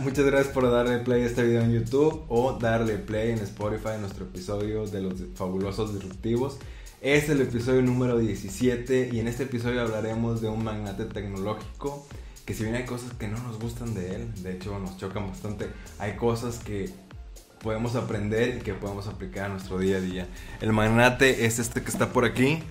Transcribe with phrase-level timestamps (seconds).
[0.00, 3.90] Muchas gracias por darle play a este video en YouTube o darle play en Spotify
[3.94, 6.58] en nuestro episodio de los fabulosos disruptivos.
[7.00, 12.06] Es el episodio número 17 y en este episodio hablaremos de un magnate tecnológico
[12.46, 15.26] que si bien hay cosas que no nos gustan de él, de hecho nos chocan
[15.26, 15.68] bastante,
[15.98, 16.90] hay cosas que
[17.60, 20.28] podemos aprender y que podemos aplicar a nuestro día a día.
[20.60, 22.62] El magnate es este que está por aquí,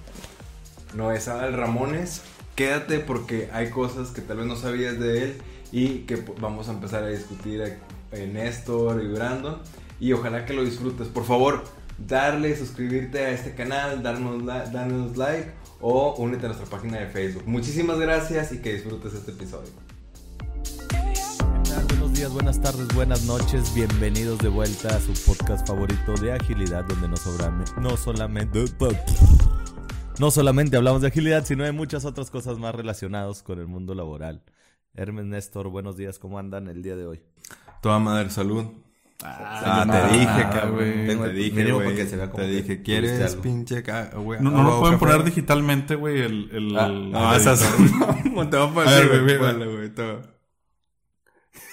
[0.96, 2.22] no es Adal Ramones.
[2.56, 6.72] Quédate porque hay cosas que tal vez no sabías de él y que vamos a
[6.72, 7.78] empezar a discutir
[8.12, 9.58] en Néstor y Brandon.
[10.00, 11.08] Y ojalá que lo disfrutes.
[11.08, 11.64] Por favor,
[11.98, 17.44] darle, suscribirte a este canal, darnos, darnos like o únete a nuestra página de Facebook.
[17.46, 19.70] Muchísimas gracias y que disfrutes este episodio.
[21.88, 23.74] Buenos días, buenas tardes, buenas noches.
[23.74, 27.16] Bienvenidos de vuelta a su podcast favorito de agilidad, donde no,
[27.82, 28.52] no solamente
[30.20, 33.96] no solamente hablamos de agilidad, sino de muchas otras cosas más relacionadas con el mundo
[33.96, 34.44] laboral.
[34.94, 37.22] Hermes Néstor, buenos días, ¿cómo andan el día de hoy?
[37.82, 38.66] Toda madre, salud.
[39.24, 41.24] Ah, te dije, cabrón.
[41.24, 42.08] Te dije, güey.
[42.36, 43.84] Te dije, ¿quieres pinche
[44.16, 44.42] güey?
[44.42, 46.50] No, no lo pueden poner digitalmente, güey, el...
[46.52, 47.62] el, ah, no, esas...
[48.50, 49.38] te va a poner, güey.
[49.38, 50.24] güey, todo.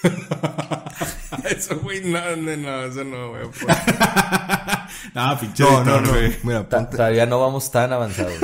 [1.44, 3.42] eso, güey, no, no, no, eso no, güey.
[5.14, 6.12] no, pinche no, no, no.
[6.44, 6.96] Mira, ponte...
[6.96, 8.38] Todavía no vamos tan avanzados,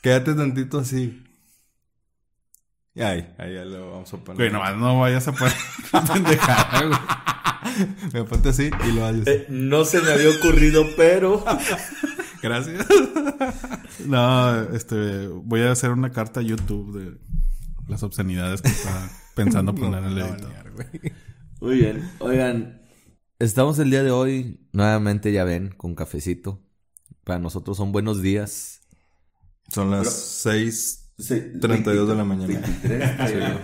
[0.00, 1.25] Quédate tantito así.
[2.96, 4.36] Y ahí, ahí ya lo vamos a poner.
[4.36, 5.52] Güey, nomás no vayas a poner
[6.12, 6.98] pendejada, güey.
[8.14, 9.26] Me ponte así y lo haces.
[9.26, 11.44] Eh, no se me había ocurrido, pero.
[12.42, 12.86] Gracias.
[14.06, 15.28] no, este.
[15.28, 17.18] Voy a hacer una carta a YouTube de
[17.86, 20.54] las obscenidades que está pensando poner en el editor.
[21.60, 22.10] Muy bien.
[22.18, 22.80] Oigan,
[23.38, 26.62] estamos el día de hoy, nuevamente ya ven, con cafecito.
[27.24, 28.80] Para nosotros son buenos días.
[29.68, 30.08] Son las
[31.18, 32.60] 6.32 de la mañana.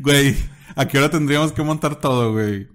[0.00, 0.34] Güey,
[0.74, 2.68] ¿a qué hora tendríamos que montar todo, güey?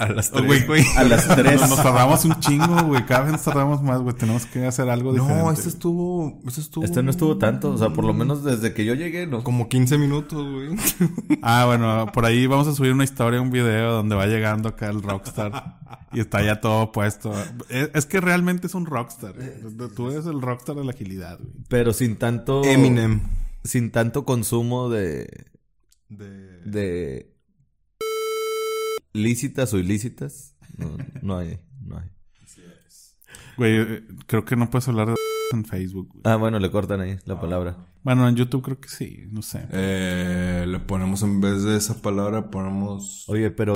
[0.00, 0.82] A las 3, güey.
[0.96, 1.60] A las 3.
[1.60, 3.04] Nos, tardamos un chingo, güey.
[3.04, 4.16] Cada vez nos tardamos más, güey.
[4.16, 5.42] Tenemos que hacer algo diferente.
[5.42, 6.40] No, este estuvo...
[6.46, 6.84] Este estuvo...
[6.84, 7.70] Este no estuvo tanto.
[7.70, 9.44] O sea, por lo menos desde que yo llegué, ¿no?
[9.44, 10.70] Como 15 minutos, güey.
[11.42, 12.10] ah, bueno.
[12.14, 15.78] Por ahí vamos a subir una historia, un video donde va llegando acá el rockstar.
[16.14, 17.34] y está ya todo puesto.
[17.68, 19.34] Es, que realmente es un rockstar.
[19.94, 21.52] Tú eres el rockstar de la agilidad, güey.
[21.68, 22.64] Pero sin tanto...
[22.64, 23.20] Eminem.
[23.64, 25.28] Sin tanto consumo de...
[26.08, 26.60] De...
[26.64, 27.29] De
[29.12, 30.56] lícitas o ilícitas.
[30.76, 32.10] No, no hay, no hay.
[33.56, 35.16] Güey, eh, creo que no puedes hablar de
[35.52, 36.08] en Facebook.
[36.24, 37.76] Ah, bueno, le cortan ahí la palabra.
[38.02, 39.66] Bueno, en YouTube creo que sí, no sé.
[39.70, 43.28] Eh, le ponemos en vez de esa palabra, ponemos...
[43.28, 43.74] Oye, pero...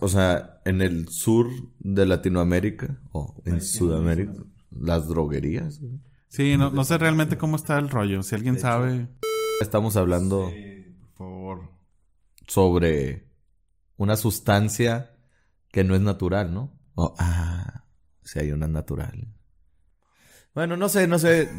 [0.00, 4.32] O sea, en el sur de Latinoamérica o en Sudamérica,
[4.70, 5.80] las droguerías.
[6.28, 8.22] Sí, no, no sé realmente cómo está el rollo.
[8.22, 9.08] Si alguien sabe...
[9.60, 10.50] Estamos hablando...
[11.16, 11.70] por favor.
[12.48, 13.28] Sobre
[13.96, 15.10] una sustancia
[15.70, 16.72] que no es natural, ¿no?
[16.94, 17.84] O, ah,
[18.22, 19.28] si hay una natural.
[20.54, 21.50] Bueno, no sé, no sé.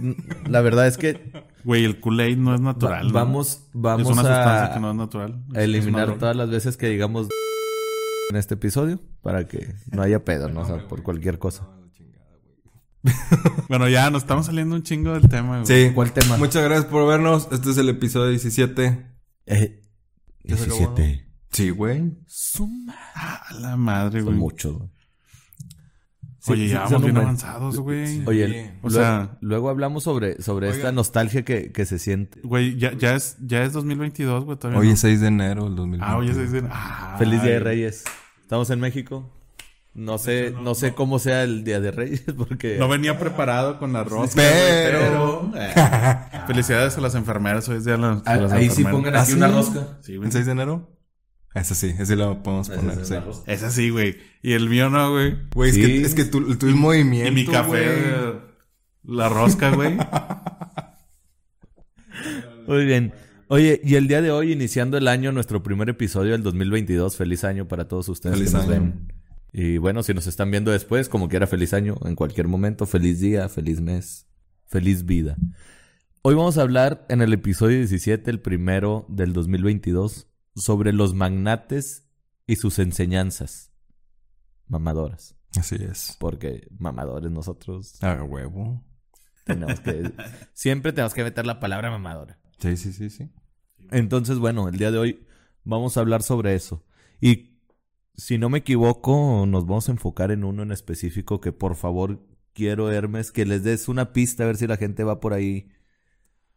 [0.48, 1.32] La verdad es que.
[1.64, 3.12] Güey, el Kool-Aid no es natural.
[3.12, 5.44] vamos, vamos es una sustancia que no es natural.
[5.56, 7.30] A eliminar todas las veces que digamos
[8.30, 10.62] en este episodio para que no haya pedo, ¿no?
[10.62, 11.68] O sea, por cualquier cosa.
[13.68, 15.62] bueno, ya nos estamos saliendo un chingo del tema.
[15.62, 15.66] Güey.
[15.66, 16.38] Sí, ¿cuál tema?
[16.38, 17.48] Muchas gracias por vernos.
[17.52, 19.06] Este es el episodio 17.
[19.48, 19.82] Eh,
[20.44, 21.33] 17.
[21.54, 22.18] Sí, güey.
[22.28, 22.96] Suma.
[23.16, 24.34] Ah, la madre, güey.
[24.34, 24.90] Son muchos, güey.
[26.50, 28.22] Oye, ya vamos bien avanzados, güey.
[28.26, 32.42] Oye, o sea, luego hablamos sobre, sobre esta nostalgia que, que se siente.
[32.44, 34.58] Güey, ya, ya es, ya es 2022, güey.
[34.76, 36.10] Hoy es 6 de enero del 2022.
[36.10, 36.74] Ah, hoy es 6 de enero.
[36.76, 38.04] Ah, Feliz Día de Reyes.
[38.42, 39.30] Estamos en México.
[39.94, 42.78] No sé, no, sé cómo sea el Día de Reyes porque...
[42.78, 44.42] No venía preparado con la rosca.
[44.42, 45.52] Pero...
[46.48, 47.70] Felicidades a las enfermeras.
[47.70, 50.00] Hoy es Día de las, ah, Ahí sí pongan aquí ¿Ah, una rosca.
[50.02, 50.90] Sí, ¿El 6 de enero?
[51.54, 53.14] Esa sí, ese lo podemos poner, sí.
[53.46, 54.18] Esa sí, güey.
[54.42, 55.38] Y el mío no, güey.
[55.54, 58.34] Güey, es, que, es que tu, tu movimiento, Y mi café,
[59.04, 59.98] la rosca, güey.
[62.68, 63.14] Muy bien.
[63.50, 67.18] Oye, y el día de hoy, iniciando el año, nuestro primer episodio del 2022.
[67.18, 68.72] Feliz año para todos ustedes feliz que nos año.
[68.72, 69.14] ven.
[69.52, 72.88] Y bueno, si nos están viendo después, como quiera, feliz año en cualquier momento.
[72.88, 74.26] Feliz día, feliz mes,
[74.66, 75.36] feliz vida.
[76.24, 82.08] Hoy vamos a hablar en el episodio 17, el primero del 2022, sobre los magnates
[82.46, 83.72] y sus enseñanzas
[84.68, 85.36] mamadoras.
[85.58, 86.18] Así es.
[86.20, 88.02] Porque mamadores nosotros.
[88.04, 88.84] A huevo.
[89.46, 90.12] Tenemos que,
[90.54, 92.40] siempre tenemos que meter la palabra mamadora.
[92.60, 93.30] Sí, sí, sí, sí.
[93.92, 95.28] Entonces, bueno, el día de hoy
[95.64, 96.86] vamos a hablar sobre eso.
[97.20, 97.60] Y
[98.16, 102.26] si no me equivoco, nos vamos a enfocar en uno en específico que por favor
[102.54, 105.70] quiero, Hermes, que les des una pista a ver si la gente va por ahí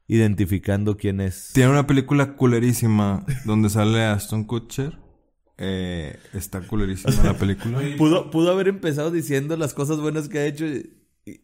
[0.09, 1.51] identificando quién es.
[1.55, 4.99] Tiene una película culerísima donde sale Aston Kutcher.
[5.59, 7.81] eh, está culerísima la película.
[7.99, 10.91] Pudo, pudo haber empezado diciendo las cosas buenas que ha hecho y,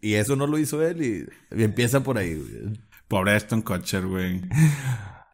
[0.01, 2.35] y eso no lo hizo él y, y empieza por ahí.
[2.35, 2.81] güey.
[3.09, 4.43] Pobre Aston Kutcher, güey.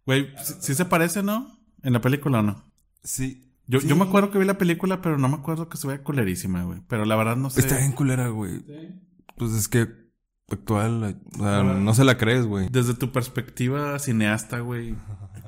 [0.07, 1.59] Güey, ¿sí, sí se parece, no?
[1.83, 2.65] ¿En la película o no?
[3.05, 3.45] Sí.
[3.67, 3.87] Yo, Sí.
[3.89, 6.65] yo me acuerdo que vi la película, pero no me acuerdo que se vea culerísima,
[6.65, 6.81] güey.
[6.89, 7.61] Pero la verdad no sé.
[7.61, 8.63] Está bien culera, güey.
[9.37, 9.87] Pues es que
[10.50, 12.69] actual, o sea, no se la crees, güey.
[12.71, 14.95] Desde tu perspectiva cineasta, güey,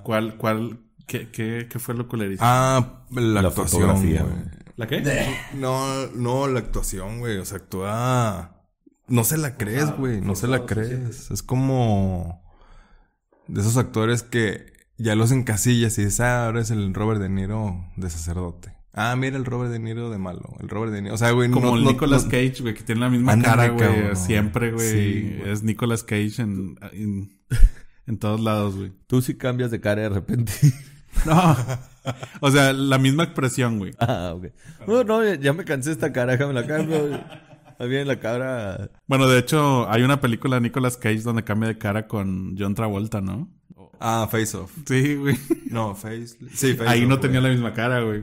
[0.02, 2.46] ¿cuál, cuál, qué, qué, qué fue lo culerísimo?
[2.48, 4.34] Ah, la, La actuación, fotografía, güey.
[4.34, 4.60] güey.
[4.76, 5.36] ¿La qué?
[5.54, 7.36] No, no, la actuación, güey.
[7.38, 8.62] O sea, actúa.
[9.08, 10.20] No se la crees, güey.
[10.22, 11.30] No se la crees.
[11.30, 12.42] Es como.
[13.46, 17.28] De esos actores que ya los encasillas y dices, ah, ahora es el Robert De
[17.28, 18.72] Niro de sacerdote.
[18.92, 20.56] Ah, mira el Robert De Niro de malo.
[20.60, 21.14] El Robert De Niro.
[21.14, 23.68] O sea, güey, Como no- el Nicolas no- Cage, güey, que tiene la misma cara,
[23.68, 24.16] güey.
[24.16, 24.90] Siempre, güey.
[24.90, 27.30] Sí, es Nicolas Cage en, en,
[28.06, 28.92] en todos lados, güey.
[29.06, 30.52] Tú sí cambias de cara de repente.
[31.26, 31.56] No.
[32.40, 33.92] o sea, la misma expresión, güey.
[33.98, 34.46] ah, ok.
[34.86, 37.20] No, no, ya- me cansé esta cara, déjame la cambio.
[37.80, 38.90] Bien la cara.
[39.08, 42.74] Bueno, de hecho, hay una película de Nicolas Cage donde cambia de cara con John
[42.76, 43.50] Travolta, ¿no?
[43.98, 44.70] Ah, Face Off.
[44.86, 45.36] Sí, güey.
[45.70, 46.36] No, Face.
[46.54, 47.20] Sí, Face Ahí Off, no güey.
[47.22, 48.22] tenía la misma cara, güey.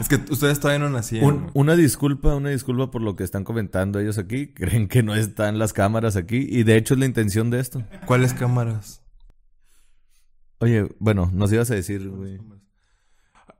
[0.00, 1.24] Es que ustedes todavía no nacían.
[1.24, 4.48] Un- una disculpa, una disculpa por lo que están comentando ellos aquí.
[4.54, 6.46] Creen que no están las cámaras aquí.
[6.48, 7.82] Y de hecho es la intención de esto.
[8.06, 9.02] ¿Cuáles cámaras?
[10.58, 12.38] Oye, bueno, nos ibas a decir, güey.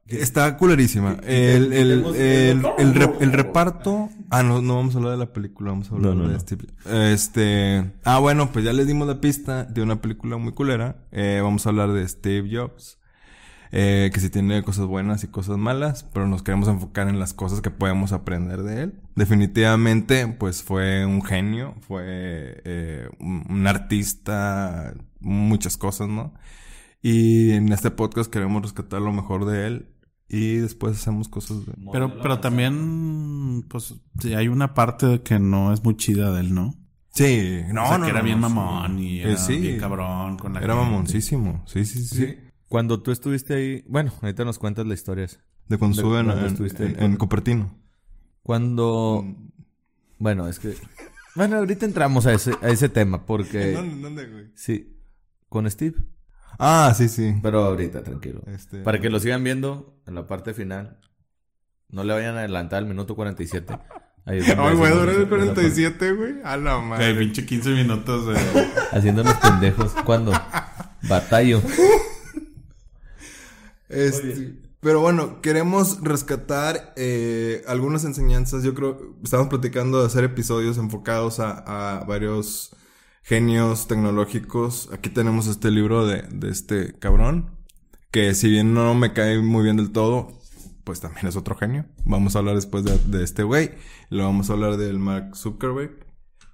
[0.06, 1.18] Está culerísima.
[1.22, 4.08] El, el, el, el, re- el reparto.
[4.28, 6.34] Ah, no, no vamos a hablar de la película, vamos a hablar No, no, de
[6.34, 6.40] no.
[6.40, 6.64] Steve.
[7.12, 7.92] Este.
[8.04, 11.06] Ah, bueno, pues ya les dimos la pista de una película muy culera.
[11.12, 12.98] Eh, vamos a hablar de Steve Jobs.
[13.72, 17.34] Eh, que sí tiene cosas buenas y cosas malas, pero nos queremos enfocar en las
[17.34, 19.00] cosas que podemos aprender de él.
[19.14, 26.34] Definitivamente, pues fue un genio, fue eh, un, un artista, muchas cosas, ¿no?
[27.02, 29.86] Y en este podcast queremos rescatar lo mejor de él
[30.28, 31.72] y después hacemos cosas de...
[31.92, 36.54] Pero, pero también, pues, sí, hay una parte que no es muy chida de él,
[36.54, 36.74] ¿no?
[37.12, 39.56] Sí, no, o sea, no, que era no, bien no, mamón y Eh, era sí.
[39.58, 40.90] bien cabrón con la Era gente.
[40.90, 42.16] mamoncísimo, sí, sí, sí.
[42.16, 42.36] Sí.
[42.70, 45.24] Cuando tú estuviste ahí, bueno, ahorita nos cuentas la historia.
[45.24, 45.40] esa.
[45.68, 46.02] De cuando De
[46.46, 47.76] estuve en, en- en- en Cupertino.
[48.44, 49.24] Cuando,
[50.18, 50.74] bueno, es que,
[51.34, 54.50] bueno, ahorita entramos a ese, a ese tema porque, ¿Dónde, güey?
[54.54, 54.96] sí,
[55.48, 55.96] con Steve,
[56.60, 57.34] Ah, sí, sí.
[57.42, 58.42] pero ahorita, tranquilo.
[58.46, 61.00] Este, Para que lo sigan viendo en la parte final,
[61.88, 63.76] no le vayan a adelantar al minuto 47.
[64.26, 65.44] Ahí es donde Ay, güey, duró el esa- esa parte.
[65.54, 66.34] 47, güey.
[66.44, 67.14] A la madre.
[67.14, 68.36] pinche 15 minutos de...
[68.92, 69.92] Haciéndonos pendejos.
[70.04, 70.32] ¿Cuándo?
[71.08, 71.60] Batallo.
[73.90, 78.62] Este, pero bueno, queremos rescatar eh, algunas enseñanzas.
[78.62, 82.74] Yo creo, estamos platicando de hacer episodios enfocados a, a varios
[83.22, 84.88] genios tecnológicos.
[84.92, 87.50] Aquí tenemos este libro de, de este cabrón,
[88.10, 90.40] que si bien no me cae muy bien del todo,
[90.84, 91.84] pues también es otro genio.
[92.04, 93.72] Vamos a hablar después de, de este güey.
[94.08, 96.06] Lo vamos a hablar del Mark Zuckerberg.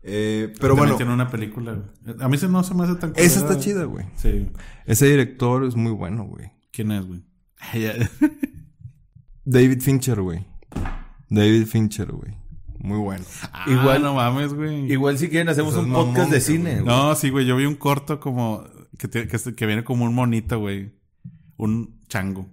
[0.03, 1.83] Eh, pero bueno, tiene una película.
[2.21, 4.07] A mí se no se me hace tan esa está chida, güey.
[4.17, 4.49] Sí.
[4.85, 6.53] Ese director es muy bueno, güey.
[6.71, 7.25] ¿Quién es, güey?
[9.45, 10.45] David Fincher, güey.
[11.29, 12.35] David Fincher, güey.
[12.79, 13.25] Muy bueno.
[13.67, 14.91] Igual no mames, güey.
[14.93, 16.73] Igual si quieren hacemos un podcast mamón, de cine.
[16.75, 16.85] güey.
[16.85, 17.47] No, sí, güey.
[17.47, 18.65] Yo vi un corto como...
[18.99, 20.93] Que, te- que, que viene como un monito, güey.
[21.57, 22.49] Un chango.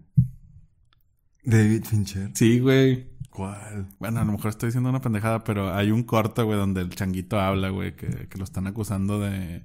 [1.43, 2.31] David Fincher.
[2.33, 3.11] Sí, güey.
[3.29, 3.87] ¿Cuál?
[3.99, 6.89] Bueno, a lo mejor estoy diciendo una pendejada, pero hay un corto, güey, donde el
[6.89, 9.63] changuito habla, güey, que, que lo están acusando de...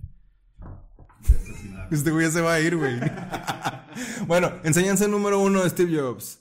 [1.90, 2.95] Este güey ya se va a ir, güey.
[4.26, 6.40] bueno, enseñanza número uno de Steve Jobs.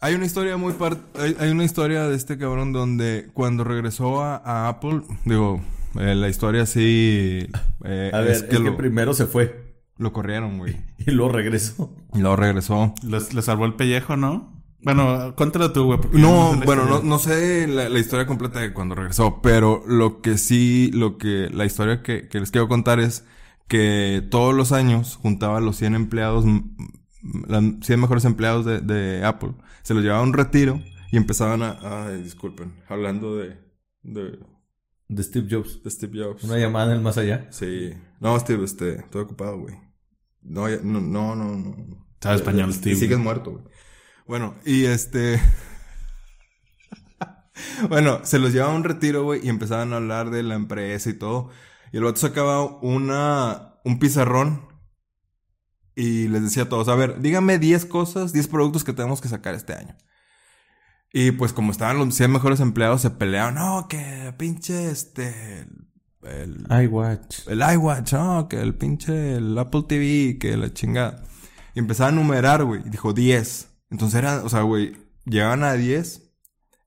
[0.00, 0.98] Hay una historia muy par...
[1.18, 5.62] hay, hay una historia de este cabrón donde cuando regresó a, a Apple, digo,
[5.98, 7.48] eh, la historia sí
[7.84, 9.66] eh, A ver, es es que, que, lo, primero se fue
[9.98, 10.76] lo corrieron, güey.
[10.98, 11.94] y luego regresó.
[12.14, 12.94] Y luego regresó.
[13.02, 14.54] Les, le salvó el pellejo, ¿no?
[14.82, 15.98] Bueno, cuéntalo tú, güey.
[16.12, 19.82] No, sé la bueno, no, no sé la, la historia completa de cuando regresó, pero
[19.86, 23.24] lo que sí, lo que, la historia que, que les quiero contar es
[23.68, 26.44] que todos los años juntaba a los 100 empleados,
[27.48, 30.80] las 100 mejores empleados de, de Apple, se los llevaba a un retiro
[31.10, 33.58] y empezaban a, ay, disculpen, hablando de,
[34.02, 34.38] de,
[35.08, 35.82] De Steve Jobs.
[35.82, 36.44] de Steve Jobs.
[36.44, 37.48] Una llamada en el más allá.
[37.50, 37.90] Sí.
[38.20, 39.74] No, Steve, este, estoy ocupado, güey.
[40.42, 42.06] No, ya- no, no, no, no.
[42.20, 42.96] Sabe español, Y Steve.
[42.96, 43.64] sigues muerto, güey.
[44.26, 45.40] Bueno, y este...
[47.88, 51.10] bueno, se los llevaba a un retiro, güey, y empezaban a hablar de la empresa
[51.10, 51.50] y todo.
[51.92, 53.80] Y el vato sacaba una...
[53.84, 54.66] un pizarrón
[55.96, 59.28] y les decía a todos, a ver, díganme 10 cosas, 10 productos que tenemos que
[59.28, 59.96] sacar este año.
[61.10, 65.66] Y pues como estaban los 100 mejores empleados, se peleaban, no, que pinche este...
[66.22, 67.46] El, iWatch.
[67.46, 71.22] el iWatch, no, que el pinche el Apple TV, que la chingada.
[71.74, 72.82] Y empezaba a numerar, güey.
[72.84, 73.68] Y dijo 10.
[73.90, 76.32] Entonces era, o sea, güey, llegaban a 10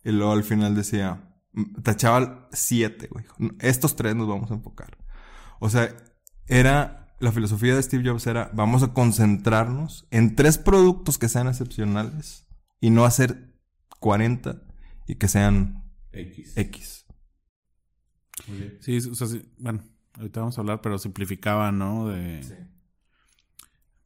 [0.04, 1.29] y luego al final decía,
[1.84, 3.26] tachaba 7, güey.
[3.60, 4.98] Estos tres nos vamos a enfocar.
[5.60, 5.96] O sea,
[6.48, 11.48] era, la filosofía de Steve Jobs era, vamos a concentrarnos en tres productos que sean
[11.48, 12.48] excepcionales
[12.80, 13.56] y no hacer
[14.00, 14.62] 40
[15.08, 16.54] y que sean X.
[16.56, 17.06] X.
[18.80, 22.08] Sí, o sea, sí, bueno, ahorita vamos a hablar, pero simplificaba, ¿no?
[22.08, 22.44] De...
[22.44, 22.54] Sí.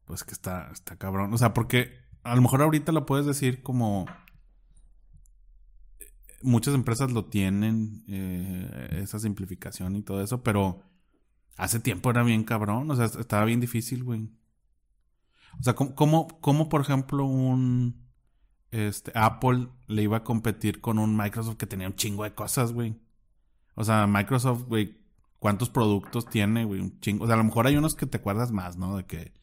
[0.06, 1.34] Pues que está, está cabrón.
[1.34, 4.06] O sea, porque a lo mejor ahorita lo puedes decir como...
[6.44, 10.84] Muchas empresas lo tienen, eh, esa simplificación y todo eso, pero
[11.58, 14.30] hace tiempo era bien cabrón, o sea, estaba bien difícil, güey.
[15.60, 18.04] O sea, ¿cómo, cómo, cómo, por ejemplo, un
[18.72, 22.74] este, Apple le iba a competir con un Microsoft que tenía un chingo de cosas,
[22.74, 22.96] güey?
[23.76, 24.98] O sea, Microsoft, güey,
[25.40, 26.82] ¿cuántos productos tiene, güey?
[26.82, 27.26] Un chingo.
[27.26, 28.98] O sea, a lo mejor hay unos que te acuerdas más, ¿no?
[28.98, 29.34] De que,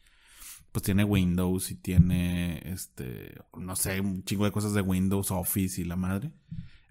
[0.73, 5.81] pues tiene Windows y tiene, este, no sé, un chingo de cosas de Windows, Office
[5.81, 6.33] y la madre.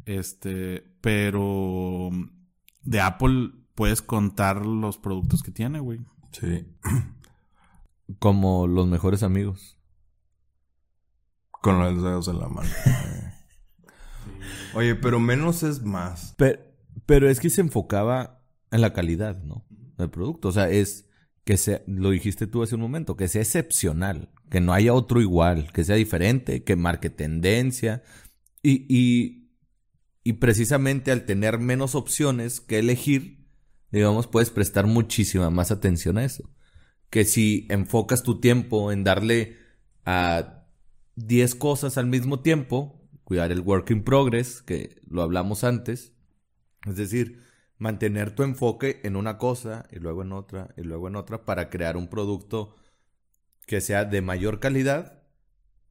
[0.10, 2.10] Este, pero
[2.82, 6.00] de Apple puedes contar los productos que tiene, güey.
[6.32, 6.66] Sí.
[8.18, 9.78] Como los mejores amigos.
[11.52, 12.70] Con los dedos en la mano.
[14.74, 16.34] Oye, pero menos es más.
[16.38, 16.60] Pero,
[17.06, 19.68] pero es que se enfocaba en la calidad, ¿no?
[20.00, 20.48] Del producto.
[20.48, 21.08] O sea, es
[21.44, 25.22] que sea, lo dijiste tú hace un momento, que sea excepcional, que no haya otro
[25.22, 28.02] igual, que sea diferente, que marque tendencia.
[28.64, 29.49] Y, y,
[30.30, 33.48] y precisamente al tener menos opciones que elegir,
[33.90, 36.52] digamos, puedes prestar muchísima más atención a eso.
[37.10, 39.58] Que si enfocas tu tiempo en darle
[40.06, 40.68] a
[41.16, 46.14] 10 cosas al mismo tiempo, cuidar el work in progress, que lo hablamos antes,
[46.86, 47.42] es decir,
[47.80, 51.72] mantener tu enfoque en una cosa y luego en otra y luego en otra para
[51.72, 52.76] crear un producto
[53.66, 55.24] que sea de mayor calidad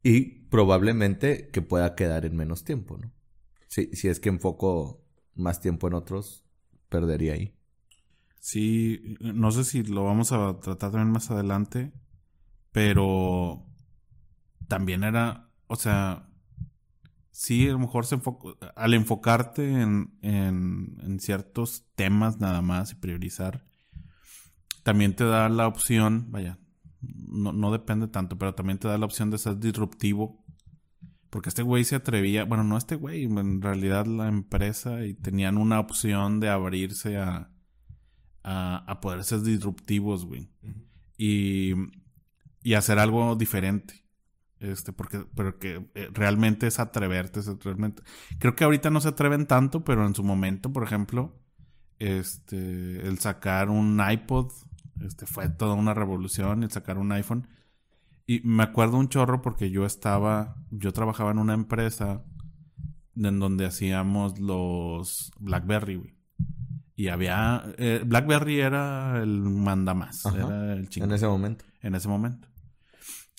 [0.04, 3.17] y probablemente que pueda quedar en menos tiempo, ¿no?
[3.68, 6.44] Si, si es que enfoco más tiempo en otros,
[6.88, 7.54] perdería ahí.
[8.40, 11.92] Sí, no sé si lo vamos a tratar también más adelante,
[12.72, 13.66] pero
[14.68, 16.28] también era, o sea,
[17.30, 22.92] sí, a lo mejor se enfocó, al enfocarte en, en, en, ciertos temas nada más
[22.92, 23.66] y priorizar,
[24.82, 26.58] también te da la opción, vaya,
[27.00, 30.44] no, no depende tanto, pero también te da la opción de ser disruptivo.
[31.30, 35.58] Porque este güey se atrevía, bueno, no este güey, en realidad la empresa y tenían
[35.58, 37.50] una opción de abrirse a,
[38.42, 40.50] a, a poder ser disruptivos, güey.
[40.62, 40.84] Uh -huh.
[41.18, 41.74] y,
[42.62, 44.08] y hacer algo diferente.
[44.60, 48.02] Este, porque, pero que eh, realmente es atreverte, es realmente.
[48.38, 51.38] Creo que ahorita no se atreven tanto, pero en su momento, por ejemplo,
[51.98, 54.52] este, el sacar un iPod,
[55.04, 57.46] este, fue toda una revolución, el sacar un iPhone.
[58.30, 62.22] Y me acuerdo un chorro porque yo estaba, yo trabajaba en una empresa
[63.16, 66.14] en donde hacíamos los BlackBerry, güey.
[66.94, 70.36] Y había, eh, BlackBerry era el mandamás, Ajá.
[70.36, 71.08] era el chingón.
[71.08, 71.64] En ese momento.
[71.80, 72.48] En ese momento.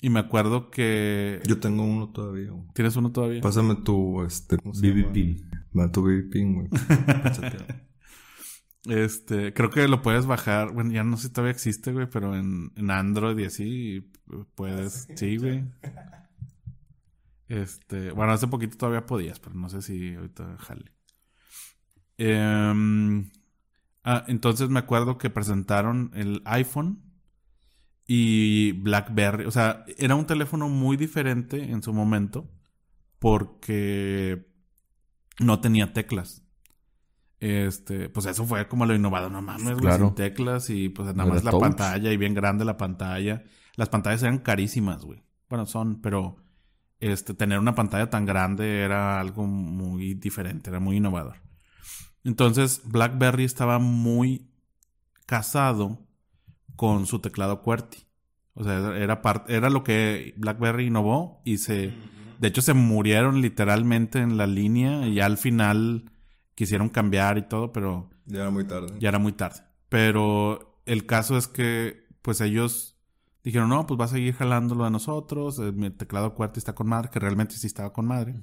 [0.02, 1.40] Y me acuerdo que.
[1.46, 2.66] Yo tengo uno todavía, güey.
[2.74, 3.42] ¿Tienes uno todavía?
[3.42, 5.12] Pásame tu, este, ¿cómo se BB?
[5.12, 5.52] Pin.
[5.78, 6.68] Va, tu BB Pin, güey.
[8.86, 10.72] este, creo que lo puedes bajar.
[10.72, 14.12] Bueno, ya no sé si todavía existe, güey, pero en, en Android y así
[14.56, 15.08] puedes.
[15.16, 15.66] Sí, güey.
[17.48, 20.92] Este, bueno, hace poquito todavía podías, pero no sé si ahorita jale.
[22.18, 23.24] Eh,
[24.04, 27.10] ah, entonces me acuerdo que presentaron el iPhone
[28.06, 29.46] y BlackBerry.
[29.46, 32.50] O sea, era un teléfono muy diferente en su momento
[33.20, 34.48] porque
[35.40, 36.44] no tenía teclas.
[37.40, 41.30] Este, pues eso fue como lo innovado, no mames, güey, sin teclas y pues nada
[41.30, 41.62] más la touch.
[41.62, 43.44] pantalla y bien grande la pantalla.
[43.76, 45.24] Las pantallas eran carísimas, güey.
[45.50, 46.38] Bueno, son, pero
[47.00, 51.38] este tener una pantalla tan grande era algo muy diferente, era muy innovador.
[52.26, 54.52] Entonces, BlackBerry estaba muy
[55.26, 56.06] casado
[56.76, 58.06] con su teclado QWERTY.
[58.54, 61.94] O sea, era era lo que BlackBerry innovó y se,
[62.40, 66.12] de hecho, se murieron literalmente en la línea y ya al final
[66.60, 68.94] quisieron cambiar y todo, pero Ya era muy tarde.
[69.00, 69.62] ya era muy tarde.
[69.88, 72.98] Pero el caso es que, pues ellos
[73.46, 75.58] dijeron, no, pues va a seguir jalándolo a nosotros.
[75.60, 78.36] eh, Mi teclado QWERTY está con madre, que realmente sí estaba con madre.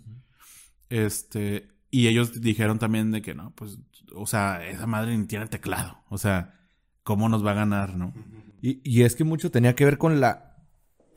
[0.88, 3.78] Este, y ellos dijeron también de que no, pues,
[4.14, 5.98] o sea, esa madre ni tiene teclado.
[6.08, 6.54] O sea,
[7.02, 8.14] ¿cómo nos va a ganar, no?
[8.62, 10.56] Y, y es que mucho tenía que ver con la...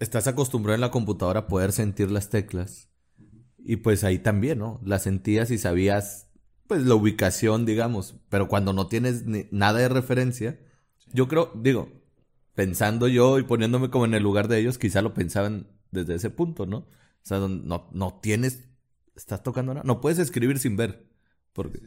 [0.01, 2.89] Estás acostumbrado en la computadora a poder sentir las teclas.
[3.57, 4.79] Y pues ahí también, ¿no?
[4.83, 6.28] Las sentías y sabías,
[6.69, 8.15] pues, la ubicación, digamos.
[8.29, 10.57] Pero cuando no tienes ni- nada de referencia,
[11.11, 11.91] yo creo, digo,
[12.55, 16.29] pensando yo y poniéndome como en el lugar de ellos, quizá lo pensaban desde ese
[16.29, 16.77] punto, ¿no?
[16.77, 16.88] O
[17.23, 18.69] sea, no, no tienes,
[19.15, 21.09] estás tocando nada, no puedes escribir sin ver.
[21.53, 21.81] Porque,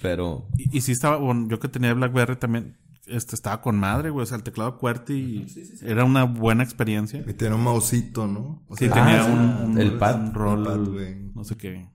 [0.00, 0.48] pero...
[0.56, 4.22] Y, y sí estaba, bueno, yo que tenía BlackBerry también, este, estaba con madre, güey.
[4.22, 5.46] O sea, el teclado QWERTY
[5.82, 7.24] era una buena experiencia.
[7.26, 8.64] Y tenía un mausito, ¿no?
[8.78, 10.20] sí, tenía un, el pad.
[10.20, 11.88] un rol, no sé qué.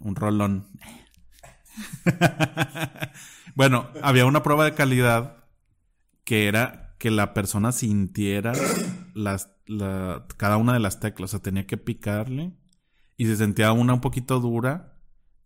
[0.00, 0.66] Un rolón.
[3.54, 5.44] bueno, había una prueba de calidad
[6.24, 8.52] que era que la persona sintiera
[9.14, 11.30] las, la, cada una de las teclas.
[11.30, 12.52] O sea, tenía que picarle.
[13.16, 14.90] Y se sentía una un poquito dura,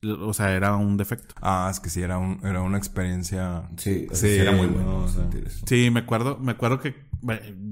[0.05, 1.35] o sea, era un defecto.
[1.41, 3.69] Ah, es que sí, era, un, era una experiencia.
[3.76, 5.07] Sí, sí era muy bueno.
[5.67, 6.95] sí, me acuerdo, me acuerdo que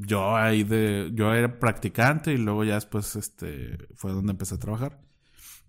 [0.07, 1.11] yo ahí de.
[1.15, 5.01] Yo era practicante y luego ya después este fue donde empecé a trabajar.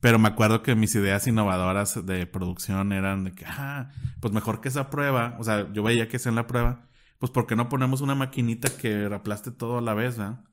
[0.03, 4.61] Pero me acuerdo que mis ideas innovadoras de producción eran de que, ah, pues mejor
[4.61, 5.35] que esa prueba.
[5.39, 6.87] O sea, yo veía que en la prueba.
[7.17, 10.43] Pues, ¿por qué no ponemos una maquinita que aplaste todo a la vez, ¿verdad?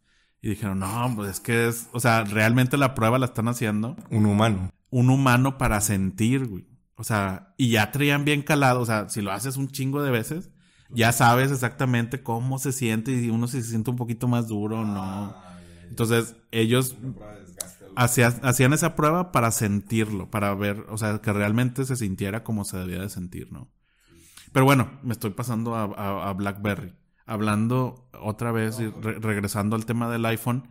[0.40, 1.90] Y dijeron, no, pues es que es.
[1.92, 3.96] O sea, realmente la prueba la están haciendo.
[4.08, 6.66] Un humano un humano para sentir, güey.
[6.96, 10.10] O sea, y ya traían bien calado, o sea, si lo haces un chingo de
[10.10, 10.50] veces,
[10.90, 14.80] ya sabes exactamente cómo se siente y uno si se siente un poquito más duro
[14.80, 15.34] o no.
[15.88, 16.96] Entonces, ellos
[17.96, 22.78] hacían, esa prueba para sentirlo, para ver, o sea, que realmente se sintiera como se
[22.78, 23.70] debía de sentir, ¿no?
[24.52, 26.94] Pero bueno, me estoy pasando a, BlackBerry.
[27.26, 30.68] Hablando otra vez y regresando al tema del iPhone,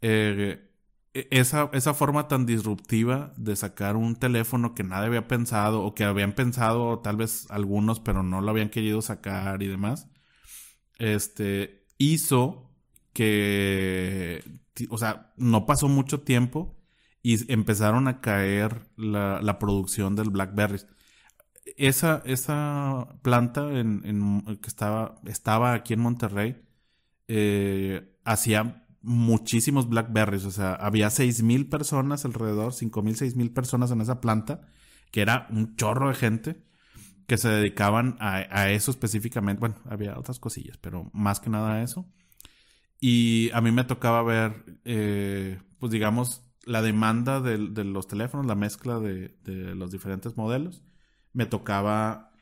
[0.00, 0.68] eh,
[1.12, 5.94] e, esa, esa forma tan disruptiva de sacar un teléfono que nadie había pensado o
[5.94, 10.08] que habían pensado tal vez algunos pero no lo habían querido sacar y demás,
[10.98, 12.67] este, hizo
[13.18, 14.44] que,
[14.90, 16.76] o sea, no pasó mucho tiempo
[17.20, 20.82] y empezaron a caer la, la producción del BlackBerry.
[21.76, 26.62] Esa, esa planta en, que estaba, estaba aquí en Monterrey
[27.26, 30.44] eh, hacía muchísimos Blackberries.
[30.44, 34.68] O sea, había seis mil personas alrededor, cinco mil, seis mil personas en esa planta,
[35.10, 36.62] que era un chorro de gente
[37.26, 39.58] que se dedicaban a, eso específicamente.
[39.58, 42.06] Bueno, había otras cosillas, pero más que nada a eso.
[43.00, 48.54] Y a mí me tocaba ver, eh, pues digamos, la demanda de, los teléfonos, la
[48.54, 50.82] mezcla de, de, los diferentes modelos.
[51.32, 52.32] Me tocaba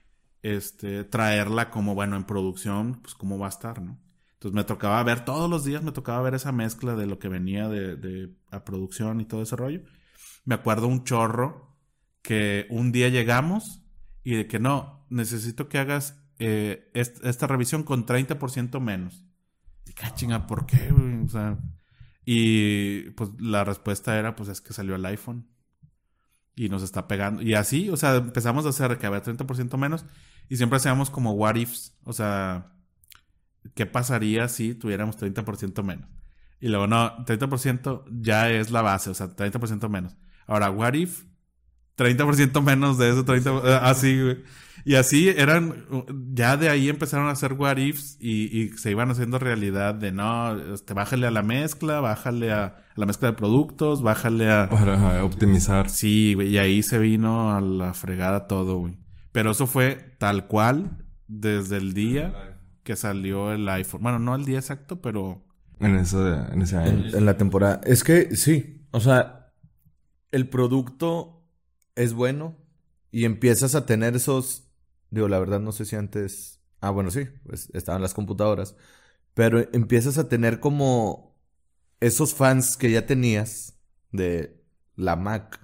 [0.43, 4.01] este, traerla como, bueno, en producción, pues cómo va a estar, ¿no?
[4.35, 7.29] Entonces me tocaba ver, todos los días me tocaba ver esa mezcla de lo que
[7.29, 9.83] venía de, de a producción y todo ese rollo.
[10.45, 11.77] Me acuerdo un chorro
[12.23, 13.83] que un día llegamos
[14.23, 19.26] y de que no, necesito que hagas eh, esta revisión con 30% menos.
[20.33, 20.93] Ah, ¿por qué?
[21.25, 21.59] O sea,
[22.25, 25.49] y pues la respuesta era, pues es que salió el iPhone.
[26.55, 27.43] Y nos está pegando.
[27.43, 30.07] Y así, o sea, empezamos a hacer que había 30% menos.
[30.49, 31.95] Y siempre hacíamos como what ifs.
[32.05, 32.73] O sea,
[33.75, 36.09] ¿qué pasaría si tuviéramos 30% menos?
[36.59, 40.17] Y luego, no, 30% ya es la base, o sea, 30% menos.
[40.47, 41.25] Ahora, what if
[41.97, 44.43] 30% menos de eso, 30%, eh, así, güey.
[44.87, 45.85] Y así eran,
[46.33, 50.57] ya de ahí empezaron a hacer what ifs y, se iban haciendo realidad de no,
[50.75, 54.69] este, bájale a la mezcla, bájale a, la mezcla de productos, bájale a...
[54.69, 55.91] Para optimizar.
[55.91, 58.97] Sí, güey, y ahí se vino a la fregada todo, güey.
[59.33, 64.03] Pero eso fue tal cual desde el día que salió el iPhone.
[64.05, 65.45] Bueno, no el día exacto, pero...
[65.81, 67.09] En, eso en ese año.
[67.13, 67.81] En, la temporada.
[67.83, 69.53] Es que sí, o sea,
[70.31, 71.45] el producto
[71.97, 72.57] es bueno
[73.11, 74.66] y empiezas a tener esos...
[75.17, 76.61] Digo, la verdad no sé si antes...
[76.83, 78.77] Ah, bueno, sí, pues estaban las computadoras.
[79.33, 81.35] Pero empiezas a tener como
[82.01, 83.79] esos fans que ya tenías
[84.13, 84.63] de
[84.95, 85.59] la Mac.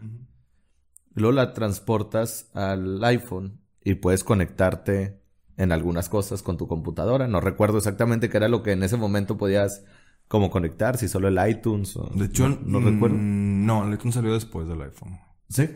[1.12, 5.20] Luego la transportas al iPhone y puedes conectarte
[5.58, 7.28] en algunas cosas con tu computadora.
[7.28, 9.84] No recuerdo exactamente qué era lo que en ese momento podías
[10.28, 12.10] como conectar, si solo el iTunes o...
[12.14, 13.16] De hecho, no, recuerdo.
[13.18, 15.20] Mm, no, el iTunes salió después del iPhone.
[15.50, 15.68] ¿Sí?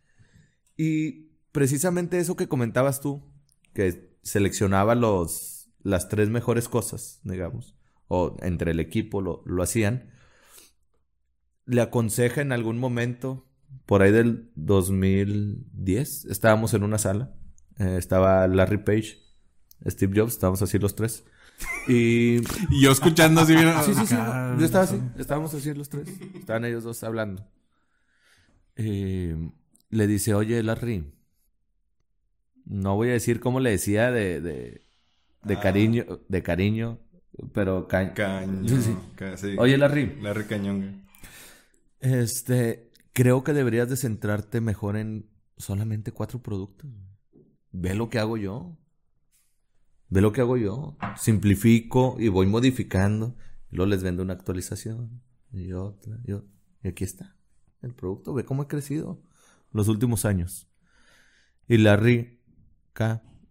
[0.76, 1.27] Y
[1.58, 3.24] precisamente eso que comentabas tú,
[3.74, 7.76] que seleccionaba los, las tres mejores cosas, digamos,
[8.08, 10.12] o entre el equipo lo, lo hacían,
[11.66, 13.50] le aconseja en algún momento,
[13.88, 17.34] por ahí del 2010, estábamos en una sala,
[17.80, 19.18] eh, estaba Larry Page,
[19.88, 21.26] Steve Jobs, estábamos así los tres.
[21.88, 22.38] Y
[22.70, 24.16] Y yo escuchando así, bien, Sí, sí, sí.
[24.16, 25.02] Yo estaba así.
[25.18, 26.08] Estábamos así los tres.
[26.36, 27.50] Estaban ellos dos hablando.
[28.76, 29.36] Eh,
[29.90, 31.17] le dice, oye, Larry.
[32.70, 34.82] No voy a decir cómo le decía de, de,
[35.44, 35.60] de Ah.
[35.62, 37.00] cariño, de cariño,
[37.54, 38.68] pero ca- Cañón.
[38.68, 38.96] Sí, sí.
[39.16, 39.56] ca- sí.
[39.58, 40.20] Oye, Larry.
[40.22, 41.06] Larry Cañón.
[42.00, 46.90] Este, creo que deberías de centrarte mejor en solamente cuatro productos.
[47.72, 48.78] Ve lo que hago yo.
[50.10, 50.98] Ve lo que hago yo.
[51.18, 53.36] Simplifico y voy modificando.
[53.72, 55.22] Luego les vendo una actualización.
[55.54, 56.50] Y otra, y otra.
[56.84, 57.36] Y aquí está.
[57.82, 58.34] El producto.
[58.34, 59.22] Ve cómo he crecido
[59.72, 60.68] los últimos años.
[61.68, 62.37] Y Larry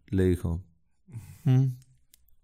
[0.09, 0.65] Le dijo.
[1.45, 1.67] "Mm".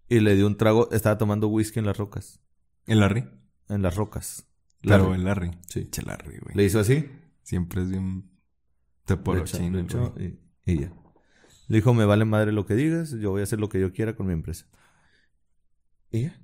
[0.09, 0.91] Y le dio un trago.
[0.93, 2.41] Estaba tomando whisky en las rocas.
[2.87, 3.29] ¿El Larry?
[3.69, 4.47] En las rocas.
[4.83, 5.15] Pero Larry.
[5.15, 5.51] el Larry.
[5.69, 5.89] Sí.
[5.91, 6.55] Che, Larry, güey.
[6.57, 7.09] Le hizo así.
[7.43, 8.31] Siempre es bien...
[9.05, 9.81] Te polo chino,
[10.19, 10.93] y, y ya.
[11.69, 13.93] Le dijo, me vale madre lo que digas, yo voy a hacer lo que yo
[13.93, 14.67] quiera con mi empresa.
[16.11, 16.41] Y ya.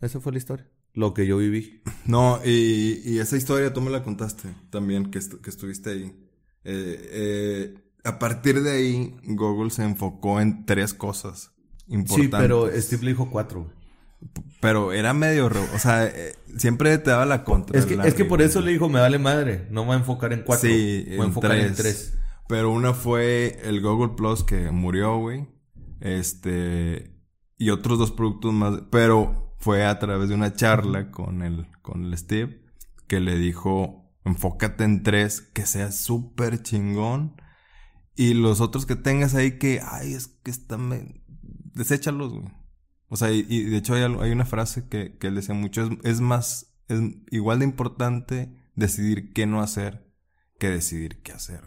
[0.00, 0.68] Esa fue la historia.
[0.94, 1.82] Lo que yo viví.
[2.06, 6.04] No, y, y esa historia tú me la contaste también, que, estu- que estuviste ahí.
[6.64, 11.52] Eh, eh, a partir de ahí, Google se enfocó en tres cosas
[11.88, 12.24] importantes.
[12.24, 13.70] Sí, pero Steve le dijo cuatro.
[14.60, 15.50] Pero era medio...
[15.74, 17.78] O sea, eh, siempre te daba la contra.
[17.78, 19.66] Es que, es que por eso le dijo, me vale madre.
[19.70, 20.68] No me voy a enfocar en cuatro.
[20.68, 22.16] Sí, voy a enfocar en tres.
[22.48, 25.48] Pero una fue el Google Plus que murió, güey.
[26.00, 27.16] Este.
[27.56, 28.82] Y otros dos productos más.
[28.90, 32.62] Pero fue a través de una charla con el, con el Steve.
[33.08, 37.40] Que le dijo: enfócate en tres, que sea súper chingón.
[38.14, 40.88] Y los otros que tengas ahí que, ay, es que están.
[40.88, 41.22] me-
[41.74, 42.52] Deséchalos, güey.
[43.08, 45.82] O sea, y, y de hecho hay, hay una frase que, que él decía mucho:
[45.82, 50.10] es, es más, es igual de importante decidir qué no hacer
[50.58, 51.62] que decidir qué hacer.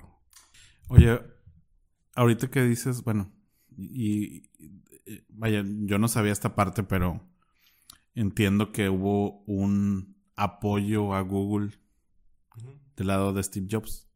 [0.87, 1.19] Oye,
[2.15, 3.33] ahorita que dices, bueno,
[3.75, 4.81] y, y-
[5.29, 7.27] vaya, yo no sabía esta parte, pero
[8.13, 11.71] entiendo que hubo un apoyo a Google
[12.95, 14.07] del lado de Steve Jobs.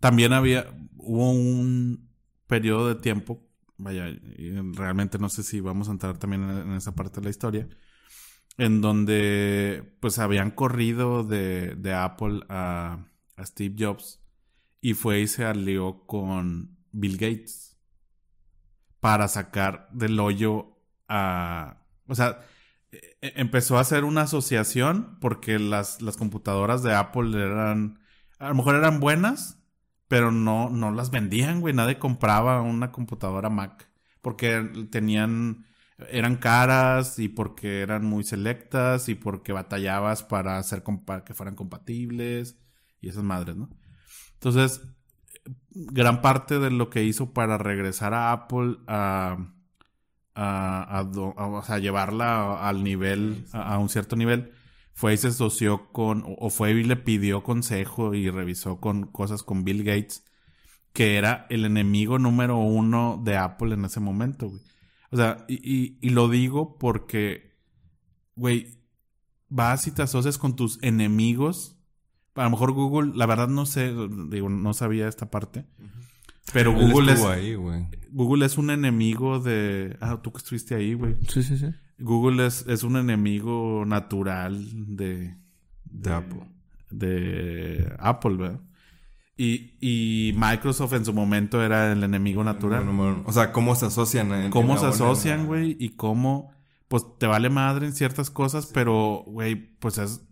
[0.00, 2.10] También había, hubo un
[2.46, 3.42] periodo de tiempo,
[3.76, 4.06] vaya,
[4.72, 7.68] realmente no sé si vamos a entrar también en, esa parte de la historia,
[8.58, 13.06] en donde pues habían corrido de, de Apple a,
[13.36, 14.20] a Steve Jobs
[14.80, 17.76] y fue y se alió con Bill Gates
[19.00, 20.78] para sacar del hoyo
[21.08, 21.82] a...
[22.06, 22.40] O sea,
[22.90, 28.00] e- empezó a hacer una asociación porque las, las computadoras de Apple eran...
[28.38, 29.62] A lo mejor eran buenas,
[30.08, 31.74] pero no, no las vendían, güey.
[31.74, 33.88] Nadie compraba una computadora Mac
[34.20, 35.64] porque tenían...
[36.10, 40.84] Eran caras y porque eran muy selectas y porque batallabas para hacer
[41.24, 42.58] que fueran compatibles
[43.00, 43.70] y esas madres, ¿no?
[44.34, 44.82] Entonces,
[45.70, 49.38] gran parte de lo que hizo para regresar a Apple a,
[50.34, 54.52] a, a llevarla al nivel, a un cierto nivel,
[54.98, 59.42] fue y se asoció con, o- fue y le pidió consejo y revisó con cosas
[59.42, 60.24] con Bill Gates,
[60.94, 64.62] que era el enemigo número uno de Apple en ese momento, güey.
[65.10, 67.52] O sea, y, y- y lo digo porque,
[68.36, 68.78] güey,
[69.50, 71.76] vas y te asocias con tus enemigos.
[72.34, 73.94] A lo mejor Google, la verdad no sé,
[74.30, 75.66] digo, no sabía esta parte.
[76.54, 77.86] Pero Google es, estuvo ahí, güey.
[78.10, 79.96] Google es un enemigo de...
[80.00, 81.16] Ah, tú que estuviste ahí, güey.
[81.28, 81.66] Sí, sí, sí.
[81.98, 85.36] Google es, es un enemigo natural de...
[85.84, 86.42] De Apple.
[86.90, 88.60] de Apple, ¿verdad?
[89.38, 92.84] Y, y Microsoft en su momento era el enemigo natural.
[93.26, 94.32] O sea, ¿cómo se asocian?
[94.32, 95.76] en- ¿Cómo en se asocian, güey?
[95.78, 96.50] Y cómo,
[96.88, 100.22] pues te vale madre en ciertas cosas, pero, güey, pues es.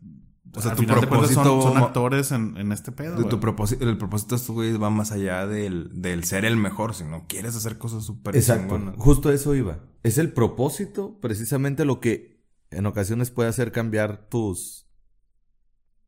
[0.56, 3.16] O sea, al tu son, propósito- son actores en, en este pedo.
[3.16, 6.56] De tu propósito, el propósito de estos güeyes va más allá del, del ser el
[6.56, 8.62] mejor, sino quieres hacer cosas súper Exacto.
[8.76, 8.94] chingonas.
[8.98, 9.80] Justo eso iba.
[10.02, 14.88] Es el propósito, precisamente lo que en ocasiones puede hacer cambiar tus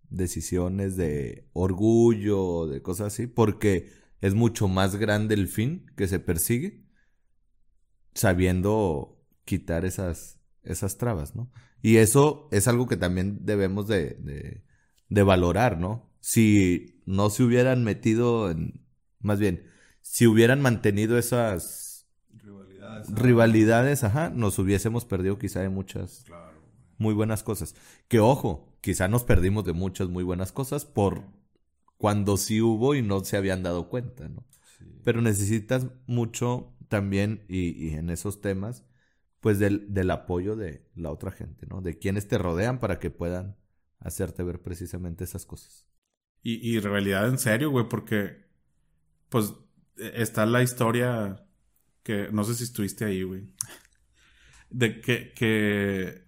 [0.09, 6.21] decisiones de orgullo, de cosas así, porque es mucho más grande el fin que se
[6.21, 6.87] persigue,
[8.15, 11.51] sabiendo quitar esas, esas trabas, ¿no?
[11.87, 14.65] Y eso es algo que también debemos de, de,
[15.09, 16.11] de valorar, ¿no?
[16.21, 18.85] Si no se hubieran metido en,
[19.21, 19.65] más bien,
[20.03, 23.09] si hubieran mantenido esas Rivalidades.
[23.09, 26.25] rivalidades, ajá, nos hubiésemos perdido quizá de muchas
[26.99, 27.75] muy buenas cosas.
[28.09, 31.25] Que ojo, quizá nos perdimos de muchas muy buenas cosas por
[31.99, 34.45] cuando sí hubo y no se habían dado cuenta, ¿no?
[35.03, 38.85] Pero necesitas mucho también, y, y en esos temas,
[39.41, 41.81] pues del, del apoyo de la otra gente, ¿no?
[41.81, 43.57] De quienes te rodean para que puedan
[44.01, 45.87] hacerte ver precisamente esas cosas.
[46.43, 48.47] Y, y rivalidad en serio, güey, porque,
[49.29, 49.55] pues,
[49.99, 51.45] eh, está la historia
[52.03, 53.49] que, no sé si estuviste ahí, güey,
[54.71, 56.25] de que, que,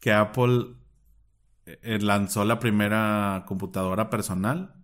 [0.00, 0.76] que Apple
[1.66, 4.74] eh, lanzó la primera computadora personal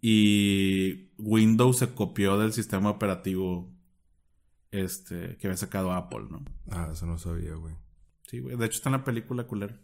[0.00, 3.75] y Windows se copió del sistema operativo
[4.76, 6.44] este que había sacado Apple, ¿no?
[6.70, 7.74] Ah, eso no sabía, güey.
[8.28, 8.56] Sí, güey.
[8.56, 9.80] De hecho está en la película culera.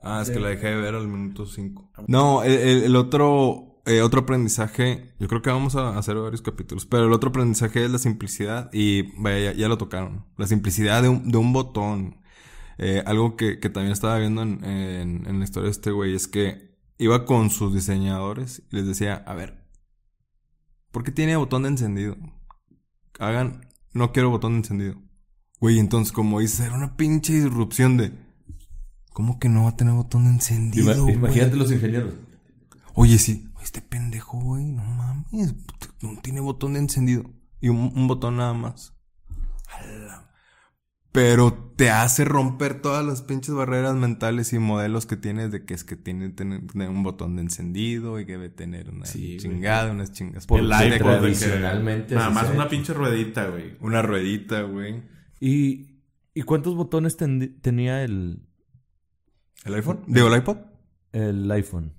[0.00, 1.90] Ah, es que la dejé de ver al minuto 5.
[2.06, 6.40] No, el, el- el otro, eh, otro aprendizaje, yo creo que vamos a hacer varios
[6.42, 10.24] capítulos, pero el otro aprendizaje es la simplicidad y vaya, ya, ya lo tocaron.
[10.36, 12.20] La simplicidad de un, de un botón.
[12.78, 16.14] Eh, algo que, que también estaba viendo en, en- en la historia de este güey
[16.14, 19.64] es que iba con sus diseñadores y les decía, a ver,
[20.92, 22.16] ¿por qué tiene botón de encendido?
[23.18, 23.66] Hagan,
[23.98, 24.96] no quiero botón encendido.
[25.60, 28.12] Güey, entonces como dice, era una pinche disrupción de...
[29.12, 30.94] ¿Cómo que no va a tener botón encendido?
[30.94, 31.14] Ima- güey?
[31.14, 32.14] imagínate los ingenieros.
[32.94, 33.48] Oye, sí.
[33.62, 35.54] Este pendejo, güey, no mames.
[36.00, 37.24] No tiene botón de encendido.
[37.60, 38.94] Y un, un botón nada más.
[39.68, 40.27] Ala.
[41.12, 45.72] Pero te hace romper todas las pinches barreras mentales y modelos que tienes de que
[45.74, 49.38] es que tiene tener, un botón de encendido y que debe tener una Sí, güey.
[49.38, 50.46] chingada, unas chingas.
[50.46, 53.76] Por que- tradicionalmente Nada más una pinche ruedita, güey.
[53.80, 55.02] Una ruedita, güey.
[55.40, 56.00] ¿Y,
[56.34, 58.42] ¿y cuántos botones ten- tenía el,
[59.64, 60.02] ¿El iPhone?
[60.06, 60.58] Digo, el iPod.
[61.12, 61.94] el iPhone?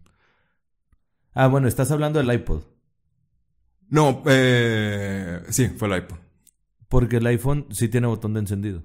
[1.34, 2.64] Ah, bueno, estás hablando del iPod.
[3.90, 6.18] No, eh, sí, fue el iPod.
[6.90, 8.84] Porque el iPhone sí tiene botón de encendido.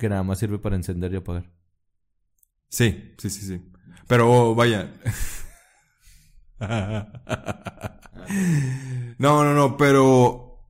[0.00, 1.52] Que nada más sirve para encender y apagar.
[2.70, 3.62] Sí, sí, sí, sí.
[4.08, 4.90] Pero vaya.
[9.18, 10.64] no, no, no, pero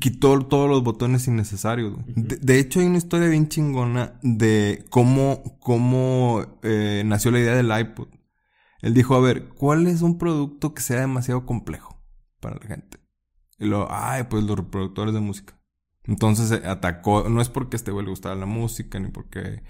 [0.00, 1.98] quitó todos los botones innecesarios.
[2.06, 7.78] de hecho, hay una historia bien chingona de cómo, cómo eh, nació la idea del
[7.78, 8.08] iPod.
[8.80, 12.02] Él dijo, a ver, ¿cuál es un producto que sea demasiado complejo
[12.40, 13.00] para la gente?
[13.58, 15.53] Y luego, ay, pues los reproductores de música.
[16.06, 19.62] Entonces eh, atacó, no es porque a este güey le gustaba la música, ni porque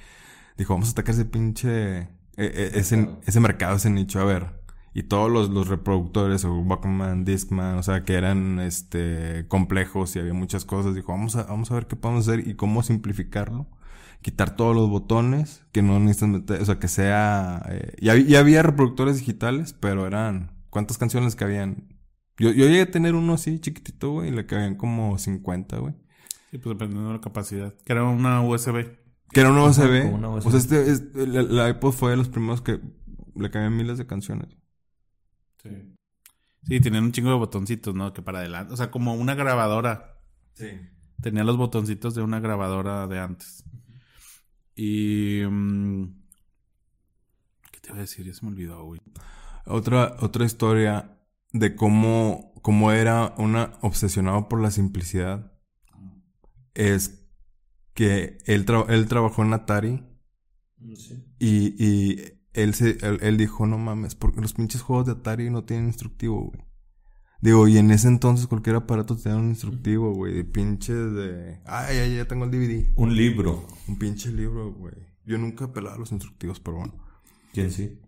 [0.56, 4.62] dijo, vamos a atacar ese pinche, eh, eh, ese, ese mercado, ese nicho, a ver.
[4.94, 10.20] Y todos los, los reproductores, o Walkman, Discman, o sea, que eran este complejos y
[10.20, 13.68] había muchas cosas, dijo, vamos a, vamos a ver qué podemos hacer y cómo simplificarlo.
[14.22, 17.62] Quitar todos los botones, que no necesitan meter, o sea, que sea...
[17.70, 20.52] eh, ya, ya había reproductores digitales, pero eran...
[20.70, 21.88] ¿Cuántas canciones que habían?
[22.38, 25.94] Yo, yo llegué a tener uno así chiquitito, güey, y le cabían como 50, güey.
[26.54, 27.74] Sí, pues dependiendo de la capacidad.
[27.84, 28.96] Que era una USB.
[29.32, 30.08] Que era un USB.
[30.14, 30.46] una USB.
[30.46, 32.80] O sea, este, es- el, el iPod fue de los primeros que
[33.34, 34.56] le cabían miles de canciones.
[35.60, 35.96] Sí.
[36.62, 38.12] Sí, tenían un chingo de botoncitos, ¿no?
[38.12, 38.72] Que para adelante.
[38.72, 40.20] O sea, como una grabadora.
[40.52, 40.68] Sí.
[41.20, 43.64] Tenía los botoncitos de una grabadora de antes.
[44.76, 45.40] Y.
[45.50, 46.04] mm,
[47.72, 48.24] ¿Qué te iba a decir?
[48.26, 49.00] Ya se me olvidó, güey.
[49.66, 51.18] Otra, otra historia
[51.52, 55.50] de cómo, cómo era una obsesionado por la simplicidad
[56.74, 57.26] es
[57.94, 60.04] que él, tra- él trabajó en Atari
[61.38, 65.50] y, y él, se, él, él dijo, no mames, porque los pinches juegos de Atari
[65.50, 66.64] no tienen instructivo, güey.
[67.40, 71.60] Digo, y en ese entonces cualquier aparato tenía un instructivo, güey, de pinches de...
[71.66, 72.92] Ay, ya, ya tengo el DVD.
[72.96, 73.66] Un libro.
[73.86, 74.94] Un pinche libro, güey.
[75.26, 76.94] Yo nunca pelaba los instructivos, pero bueno.
[77.52, 78.00] ¿Quién sí?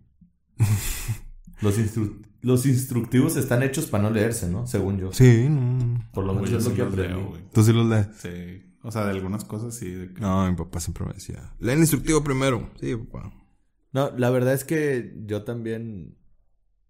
[1.61, 4.67] los, instru- los instructivos están hechos para no leerse, ¿no?
[4.67, 5.11] Según yo.
[5.13, 6.03] Sí, no.
[6.13, 7.13] Por lo menos es yo lo que aprendí.
[7.13, 7.41] leo, güey.
[7.53, 8.07] Tú sí los lees.
[8.17, 8.63] Sí.
[8.83, 9.89] O sea, de algunas cosas sí.
[9.89, 12.69] de que- No, mi papá siempre me decía, lee el instructivo primero.
[12.79, 13.33] Sí, papá.
[13.91, 16.17] No, la verdad es que yo también,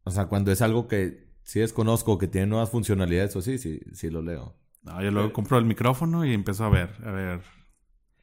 [0.03, 3.79] o sea, cuando es algo que sí desconozco, que tiene nuevas funcionalidades, o sí, sí,
[3.93, 4.55] sí lo leo.
[4.83, 7.41] No, yo luego compro el micrófono y empiezo a ver, a ver.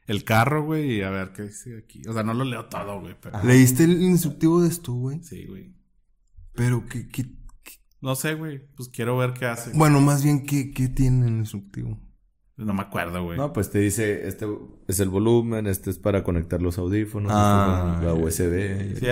[0.07, 2.03] El carro, güey, y a ver qué dice aquí.
[2.09, 3.43] O sea, no lo leo todo, güey, pero...
[3.43, 5.23] ¿Leíste el instructivo de esto, güey?
[5.23, 5.75] Sí, güey.
[6.55, 7.25] Pero, ¿qué, qué,
[8.01, 8.67] No sé, güey.
[8.77, 9.73] Pues quiero ver qué hace.
[9.75, 11.99] Bueno, más bien, ¿qué, qué tiene el instructivo?
[12.57, 13.37] No me acuerdo, güey.
[13.37, 14.47] No, pues te dice, este
[14.87, 18.99] es el volumen, este es para conectar los audífonos, Ah, este es la USB.
[19.01, 19.07] Sí,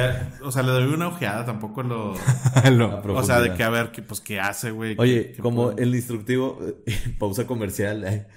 [0.44, 2.14] o sea, le doy una ojeada, tampoco lo...
[2.70, 4.94] Lo- A o sea, de que a ver, qué, pues, qué hace, güey.
[4.96, 6.60] Oye, qué- qué como el instructivo,
[7.18, 8.28] pausa comercial, eh,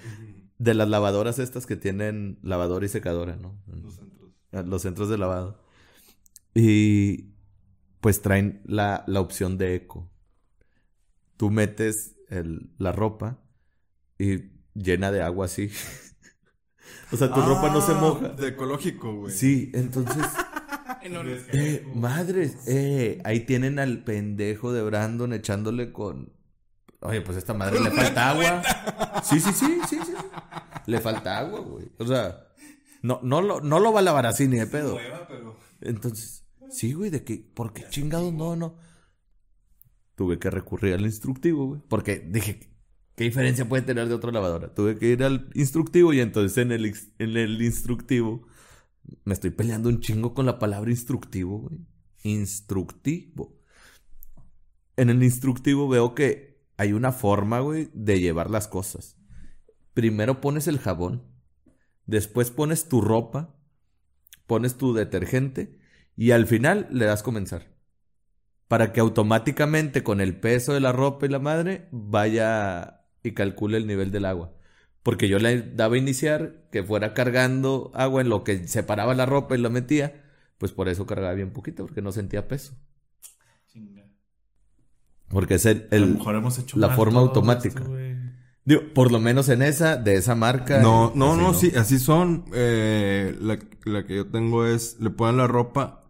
[0.58, 3.56] de las lavadoras estas que tienen lavadora y secadora, ¿no?
[4.52, 5.62] Ah, Los centros de lavado.
[6.52, 7.35] Y
[8.06, 10.08] pues traen la, la opción de eco.
[11.36, 13.40] Tú metes el- la ropa
[14.16, 15.72] y llena de agua así.
[17.12, 18.28] o sea, tu ropa no se Ah, moja.
[18.28, 19.34] De ecológico, güey.
[19.34, 20.24] Sí, entonces...
[21.08, 26.32] Eh, madres, eh, ahí tienen al pendejo de Brandon echándole con.
[27.00, 28.62] Oye, pues a esta madre le falta agua.
[29.22, 30.12] Sí, sí, sí, sí, sí.
[30.86, 31.90] Le falta agua, güey.
[31.98, 32.48] O sea,
[33.02, 34.96] no, no, lo, no lo va a lavar así ni de pedo.
[35.80, 38.76] Entonces, sí, güey, de que, ¿por qué chingados no, no?
[40.14, 41.80] Tuve que recurrir al instructivo, güey.
[41.88, 42.70] Porque dije,
[43.14, 44.74] ¿qué diferencia puede tener de otra lavadora?
[44.74, 46.86] Tuve que ir al instructivo y entonces en el,
[47.18, 48.46] en el instructivo
[49.24, 51.78] me estoy peleando un chingo con la palabra instructivo, güey.
[52.22, 53.60] Instructivo.
[54.96, 59.16] En el instructivo veo que hay una forma, güey, de llevar las cosas.
[59.94, 61.22] Primero pones el jabón,
[62.06, 63.54] después pones tu ropa,
[64.46, 65.78] pones tu detergente
[66.16, 67.66] y al final le das comenzar.
[68.68, 73.76] Para que automáticamente con el peso de la ropa y la madre vaya y calcule
[73.78, 74.52] el nivel del agua.
[75.04, 79.24] Porque yo le daba a iniciar que fuera cargando agua en lo que separaba la
[79.26, 80.24] ropa y la metía.
[80.58, 82.74] Pues por eso cargaba bien poquito, porque no sentía peso.
[83.72, 84.04] Chinga.
[85.28, 87.80] Porque es el, a lo el- mejor hemos hecho la forma automática.
[87.80, 88.16] esto, güey.
[88.64, 90.80] digo, por lo menos en esa, de esa marca.
[90.80, 92.44] No, no, no, sí, así son.
[92.54, 96.00] Eh, la, la que yo tengo es, le ponen la ropa,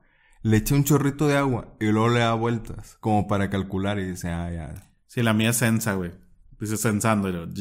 [0.42, 4.04] le echa un chorrito de agua y luego le da vueltas, como para calcular y
[4.04, 4.74] dice, ah, ya.
[5.06, 6.12] Sí, la mía es sensa, güey.
[6.60, 7.52] Dice sensando y, luego,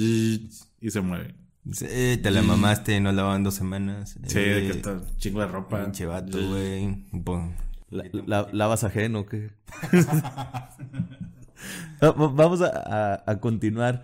[0.82, 1.36] y se mueve.
[1.82, 4.18] Eh, te la mamaste, no lavaban dos semanas.
[4.28, 5.84] Sí, Eh, de que está un chingo de ropa.
[5.84, 7.04] Pinche vato, güey.
[7.90, 9.50] La, la- lavas ajeno, ¿o ¿qué?
[12.04, 12.68] Va- va- Vamos a,
[13.16, 14.04] a- a continuar.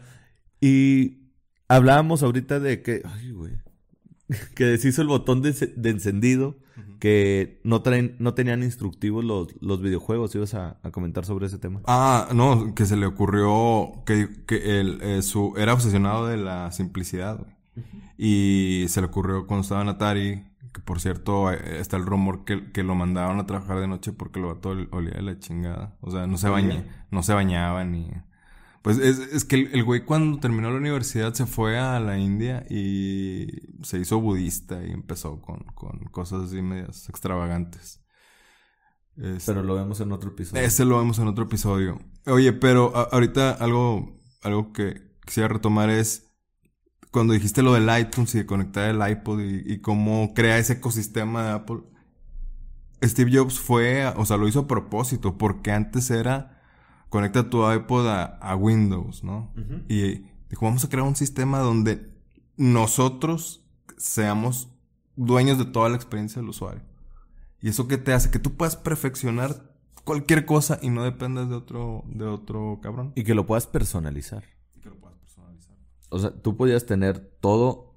[0.60, 1.18] Y
[1.68, 3.02] hablábamos ahorita de que.
[3.06, 3.54] Ay, güey.
[4.56, 6.58] Que deshizo el botón de, de encendido.
[7.00, 10.34] Que no traen, no tenían instructivos los, los videojuegos.
[10.36, 11.82] ¿Ibas a, a comentar sobre ese tema?
[11.86, 16.72] Ah, no, que se le ocurrió que, que él eh, su, era obsesionado de la
[16.72, 17.52] simplicidad, güey.
[18.18, 22.46] Y se le ocurrió cuando estaba en Atari, que por cierto, eh, está el rumor
[22.46, 25.40] que, que lo mandaban a trabajar de noche porque lo vato ol- olía de la
[25.40, 25.96] chingada.
[26.02, 28.10] O sea, no se baña, no se bañaba ni...
[28.82, 32.18] Pues es, es que el, el güey cuando terminó la universidad se fue a la
[32.18, 33.48] India y
[33.84, 38.00] se hizo budista y empezó con, con cosas así medias extravagantes.
[39.46, 40.64] Pero lo vemos en otro episodio.
[40.64, 42.00] ese lo vemos en otro episodio.
[42.26, 46.32] Oye, pero a- ahorita algo, algo que quisiera retomar es
[47.12, 50.74] cuando dijiste lo del iTunes y de conectar el iPod y, y cómo crea ese
[50.74, 51.82] ecosistema de Apple.
[53.04, 56.61] Steve Jobs fue, o sea, lo hizo a propósito, porque antes era
[57.12, 59.54] conecta tu iPod a, a Windows, ¿no?
[59.90, 62.10] Y dijo, vamos a crear un sistema donde
[62.56, 63.66] nosotros
[63.98, 64.70] seamos
[65.18, 66.82] dueños de toda la experiencia del usuario.
[67.60, 68.32] ¿Y eso qué te hace?
[68.32, 73.12] Que tú puedas perfeccionar cualquier cosa y no dependas de otro, de otro cabrón.
[73.16, 74.46] Y que lo puedas personalizar.
[74.74, 75.76] Y que lo puedas personalizar.
[76.12, 77.92] O sea, tú podías tener todo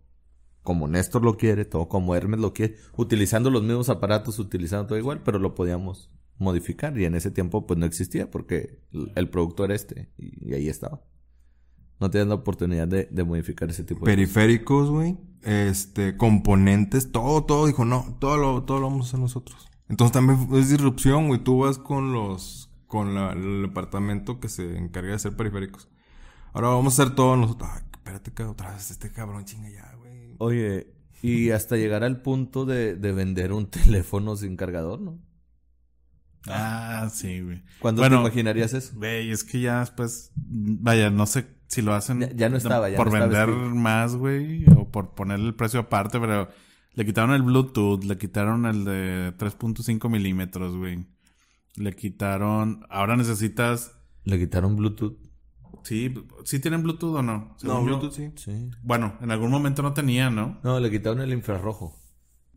[0.65, 4.99] como Néstor lo quiere, todo como Hermes lo quiere, utilizando los mismos aparatos, utilizando todo
[4.99, 6.99] igual, pero lo podíamos modificar.
[6.99, 8.81] Y en ese tiempo, pues no existía porque
[9.15, 11.03] el producto era este y, ahí estaba.
[12.01, 15.17] No tenías la oportunidad de, de modificar ese tipo de Periféricos, güey.
[15.43, 17.67] Este, componentes, todo, todo.
[17.67, 19.69] Dijo, no, todo lo, todo lo vamos a hacer nosotros.
[19.89, 21.43] Entonces también es disrupción, güey.
[21.45, 25.89] Tú vas con los, con la- el departamento que se encarga de hacer periféricos.
[26.53, 27.69] Ahora vamos a hacer todo nosotros.
[27.73, 30.35] Ay, espérate que otra vez este cabrón chinga ya, güey.
[30.39, 35.19] Oye, y hasta llegar al punto de, de vender un teléfono sin cargador, ¿no?
[36.49, 37.63] Ah, sí, güey.
[37.81, 38.93] ¿Cuándo Bueno, te imaginarías eso?
[38.97, 42.89] Güey, es que ya después, vaya, no sé si lo hacen Ya- ya no estaba,
[42.91, 43.75] ya por no estaba vender escrito.
[43.77, 46.49] más, güey, o por ponerle el precio aparte, pero
[46.93, 51.07] le quitaron el Bluetooth, le quitaron el de 3.5 milímetros, güey.
[51.77, 53.93] Le quitaron, ahora necesitas,
[54.25, 55.17] Le quitaron Bluetooth.
[55.83, 56.15] sí,
[56.45, 57.57] sí tienen Bluetooth o no?
[57.63, 58.31] No, Bluetooth sí.
[58.37, 58.71] Sí.
[58.83, 60.61] Bueno, en algún momento no tenía, ¿no?
[60.63, 61.99] No, le quitaron el infrarrojo.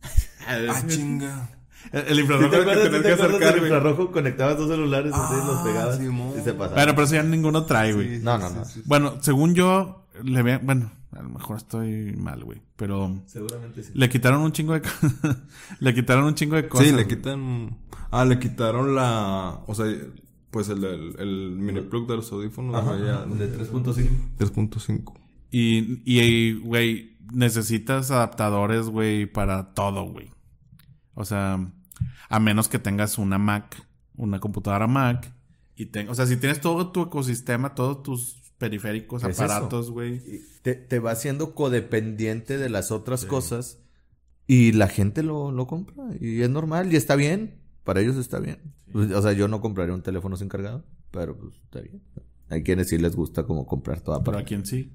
[0.50, 1.50] Ah, chinga.
[1.92, 2.58] El, infrarrojo que
[2.90, 4.12] tenías que acercar, del infrarrojo?
[4.12, 6.34] Conectabas dos celulares así, Ah, los pegabas Simón.
[6.40, 6.76] y se pasaba.
[6.76, 8.18] Bueno, pero eso ya ninguno trae, güey.
[8.18, 8.66] Sí, No, sí, no, sí, no.
[8.66, 8.82] sí, sí.
[8.86, 10.58] Bueno, según yo, le ve...
[10.58, 12.62] Bueno, a lo mejor estoy mal, güey.
[12.76, 13.92] Pero Seguramente sí.
[13.96, 14.82] le quitaron un chingo de...
[15.80, 16.88] le quitaron un chingo de cosas.
[16.88, 17.78] Sí, le quitan.
[18.12, 19.60] Ah, le quitaron la.
[19.68, 19.86] O sea,
[20.52, 22.76] pues el, el, el mini plug de los audífonos.
[22.76, 24.08] Ajá, ya- de 3.5.
[24.40, 25.14] 3.5.
[25.52, 30.30] Y, y, güey, necesitas adaptadores, güey, para todo, güey.
[31.20, 31.72] O sea,
[32.30, 33.76] a menos que tengas una Mac,
[34.16, 35.34] una computadora Mac.
[35.76, 40.22] Y ten- o sea, si tienes todo tu ecosistema, todos tus periféricos, Es aparatos, güey.
[40.62, 43.80] Te, te va haciendo codependiente de las otras cosas
[44.48, 47.60] y la gente lo, lo compra y es normal y está bien.
[47.84, 48.60] Para ellos está bien.
[48.94, 52.02] O sea, yo no compraría un teléfono sin cargado, pero pues está bien.
[52.50, 54.94] Hay quienes sí les gusta como comprar toda Pero para a quien sí.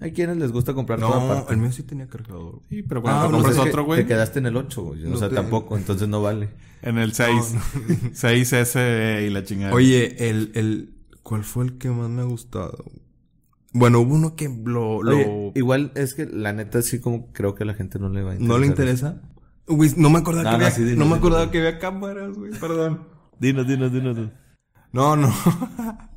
[0.00, 1.54] Hay quienes les gusta comprar toda No, parte.
[1.54, 2.60] el mío sí tenía cargador.
[2.68, 5.04] Sí, pero cuando Ah, te no, compras otro, güey, Te quedaste en el 8, güey.
[5.06, 6.50] O No sea, te- tampoco, entonces no vale.
[6.82, 7.54] en el 6.
[8.12, 9.72] 6S y la chingada.
[9.74, 10.94] Oye, el, el.
[11.22, 12.84] ¿Cuál fue el que más me ha gustado?
[13.72, 15.02] Bueno, hubo uno que lo.
[15.02, 18.08] lo- Oye, igual es que la neta sí como creo que a la gente no
[18.10, 18.48] le va a interesar.
[18.48, 19.22] ¿No le interesa?
[19.66, 22.36] Güey, no me acordaba, No, que, no, había, sí, no me acordaba que había cámaras,
[22.36, 22.52] güey.
[22.52, 23.08] Perdón.
[23.40, 24.14] Dinos, dinos, dinos.
[24.16, 24.32] dinos.
[24.92, 25.32] No, no.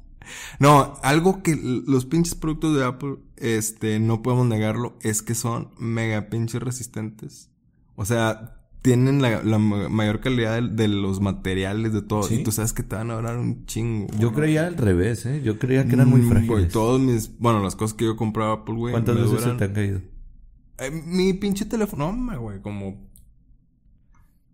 [0.59, 5.71] no, algo que los pinches productos de Apple, este, no podemos negarlo, es que son
[5.77, 7.49] mega pinches resistentes.
[7.95, 12.23] O sea, tienen la, la ma- mayor calidad de, de los materiales, de todo.
[12.23, 12.35] Sí.
[12.35, 14.07] Y tú sabes que te van a durar un chingo.
[14.17, 15.41] Yo creía al revés, ¿eh?
[15.43, 16.71] Yo creía que eran muy Mm, frágiles.
[16.71, 18.93] todos mis, bueno, las cosas que yo compraba Apple, güey.
[18.93, 20.01] ¿Cuántas veces se duran- te han caído?
[20.77, 23.09] Eh, mi pinche teléfono, no, güey, como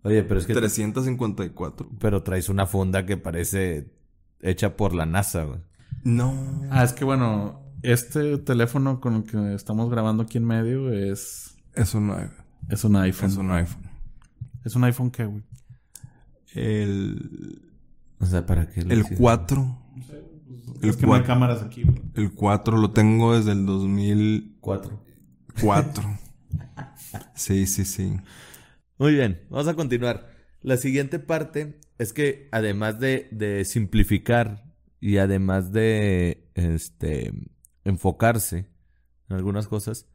[0.02, 0.54] Oye, pero es que...
[0.54, 1.88] 354.
[1.98, 3.92] Pero traes una funda que parece
[4.40, 5.60] hecha por la NASA, güey.
[6.04, 6.62] No.
[6.70, 11.56] Ah, es que bueno, este teléfono con el que estamos grabando aquí en medio es,
[11.74, 12.32] Es un iPhone.
[12.68, 13.30] es un iPhone.
[13.30, 13.90] Es un iPhone.
[14.64, 15.42] ¿Es un iPhone qué, güey?
[16.54, 17.60] El,
[18.18, 18.82] O sea, ¿para qué?
[18.82, 19.16] lo el hiciste?
[19.16, 19.78] 4.
[20.82, 21.26] El es que no hay 4.
[21.26, 22.00] cámaras aquí, güey.
[22.14, 25.02] El 4 lo tengo desde el 2004.
[25.60, 26.18] Cuatro.
[27.34, 28.16] sí, sí, sí.
[28.98, 30.28] Muy bien, vamos a continuar.
[30.62, 34.64] La siguiente parte es que además de, de simplificar
[35.00, 37.32] y además de este
[37.84, 38.68] enfocarse
[39.28, 40.06] en algunas cosas,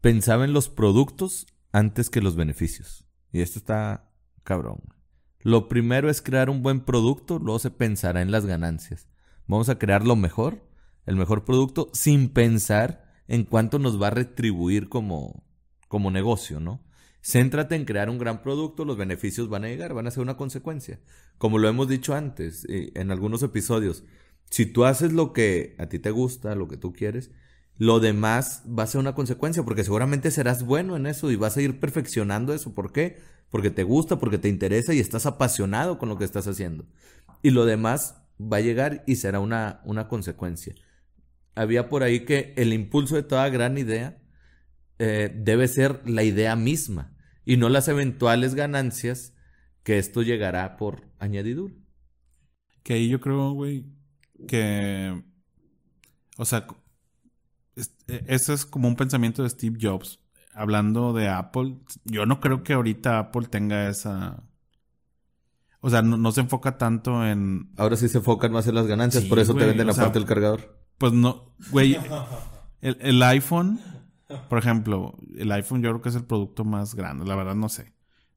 [0.00, 3.04] pensaba en los productos antes que los beneficios.
[3.32, 4.10] Y esto está
[4.44, 4.80] cabrón.
[5.40, 9.08] Lo primero es crear un buen producto, luego se pensará en las ganancias.
[9.46, 10.68] Vamos a crear lo mejor,
[11.04, 15.44] el mejor producto, sin pensar en cuánto nos va a retribuir como,
[15.88, 16.80] como negocio, ¿no?
[17.26, 20.36] Céntrate en crear un gran producto, los beneficios van a llegar, van a ser una
[20.36, 21.00] consecuencia.
[21.38, 24.04] Como lo hemos dicho antes en algunos episodios,
[24.48, 27.32] si tú haces lo que a ti te gusta, lo que tú quieres,
[27.78, 31.56] lo demás va a ser una consecuencia, porque seguramente serás bueno en eso y vas
[31.56, 32.74] a ir perfeccionando eso.
[32.74, 33.18] ¿Por qué?
[33.50, 36.86] Porque te gusta, porque te interesa y estás apasionado con lo que estás haciendo.
[37.42, 40.76] Y lo demás va a llegar y será una, una consecuencia.
[41.56, 44.16] Había por ahí que el impulso de toda gran idea
[45.00, 47.15] eh, debe ser la idea misma
[47.46, 49.32] y no las eventuales ganancias
[49.82, 51.72] que esto llegará por añadidura.
[52.82, 53.86] Que ahí yo creo, güey,
[54.46, 55.22] que...
[56.36, 56.66] O sea,
[57.76, 60.20] es- ese es como un pensamiento de Steve Jobs.
[60.52, 64.42] Hablando de Apple, yo no creo que ahorita Apple tenga esa...
[65.80, 67.70] O sea, no, no se enfoca tanto en...
[67.76, 70.04] Ahora sí se enfocan más en las ganancias, Sí, por eso te venden o sea,
[70.04, 70.76] aparte el cargador.
[70.98, 71.96] Pues no, güey.
[72.82, 73.80] El, el iPhone,
[74.48, 77.68] por ejemplo, el iPhone yo creo que es el producto más grande, la verdad no
[77.68, 77.92] sé,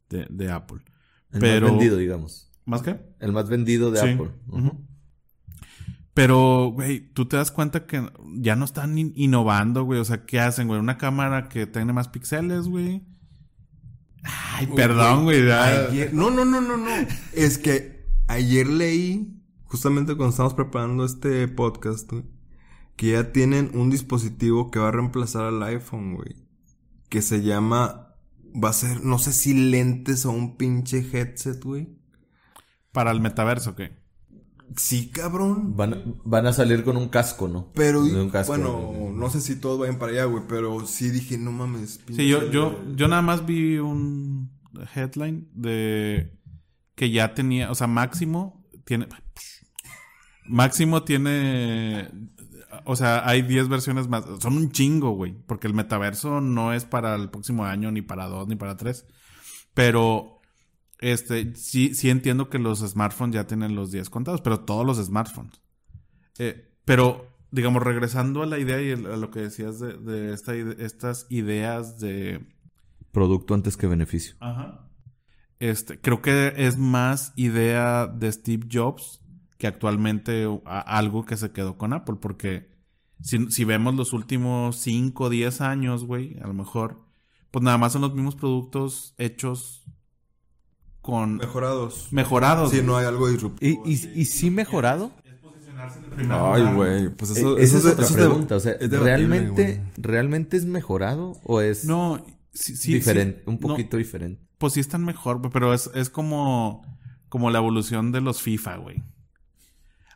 [0.09, 0.79] de, de Apple.
[1.31, 2.51] El pero- más vendido, digamos.
[2.65, 2.99] ¿Más qué?
[3.19, 4.07] El más vendido de Sí.
[4.09, 4.29] Apple.
[6.13, 9.99] Pero, güey, tú te das cuenta que ya no están in- innovando, güey.
[9.99, 10.79] O sea, ¿qué hacen, güey?
[10.79, 13.03] Una cámara que tiene más píxeles, güey.
[14.23, 15.41] Ay, perdón, güey.
[16.11, 16.91] no, no, no, no, no.
[17.33, 22.25] Es que ayer leí, justamente cuando estábamos preparando este podcast, güey,
[22.99, 26.35] que ya tienen un dispositivo que va a reemplazar al iPhone, güey.
[27.07, 28.13] Que se llama,
[28.61, 31.97] va a ser, no sé si lentes o un pinche headset, güey.
[32.91, 33.97] Para el metaverso, ¿qué?
[34.75, 35.77] Sí, cabrón.
[35.77, 37.71] Van, a- van a salir con un casco, ¿no?
[37.73, 38.51] Pero, De un casco.
[38.51, 42.01] bueno, no sé si todos vayan para allá, güey, pero sí dije, no mames.
[42.13, 44.51] Sí, yo, pinche- yo, yo nada más vi un
[44.93, 46.37] headline de
[46.95, 49.07] que ya tenía, o sea, Máximo tiene.
[50.45, 52.09] Máximo tiene.
[52.85, 54.23] O sea, hay 10 versiones más.
[54.39, 55.33] Son un chingo, güey.
[55.45, 59.05] Porque el metaverso no es para el próximo año, ni para dos, ni para tres.
[59.73, 60.35] Pero.
[61.01, 64.97] Este, sí, sí entiendo que los smartphones ya tienen los 10 contados, pero todos los
[64.97, 65.61] smartphones.
[66.37, 70.55] Eh, pero, digamos, regresando a la idea y a lo que decías de, de esta
[70.57, 72.45] ide- estas ideas de...
[73.13, 74.35] Producto antes que beneficio.
[74.41, 74.89] Ajá.
[75.59, 79.18] este, creo que es más idea de Steve Jobs
[79.59, 82.71] que actualmente a- algo que se quedó con Apple, porque
[83.21, 87.01] si, si vemos los últimos 5 o 10 años, güey, a lo mejor,
[87.51, 89.83] pues nada más son los mismos productos hechos
[91.01, 92.07] con Mejorados.
[92.11, 92.71] mejorados.
[92.71, 93.83] Sí, no hay algo ¿Y, disruptivo.
[93.85, 95.11] y, y sí mejorado?
[96.29, 98.55] Ay, güey, pues eso, E- Esa eso es otra eso pregunta.
[98.55, 99.81] O sea, ¿realmente.
[99.97, 103.39] ¿realmente es mejorado o es No, sí, sí, diferente?
[103.39, 103.49] sí.
[103.49, 104.41] un No, poquito diferente.
[104.57, 106.83] pues sí están mejor, pero es, es como,
[107.29, 109.03] como la evolución de los FIFA, güey.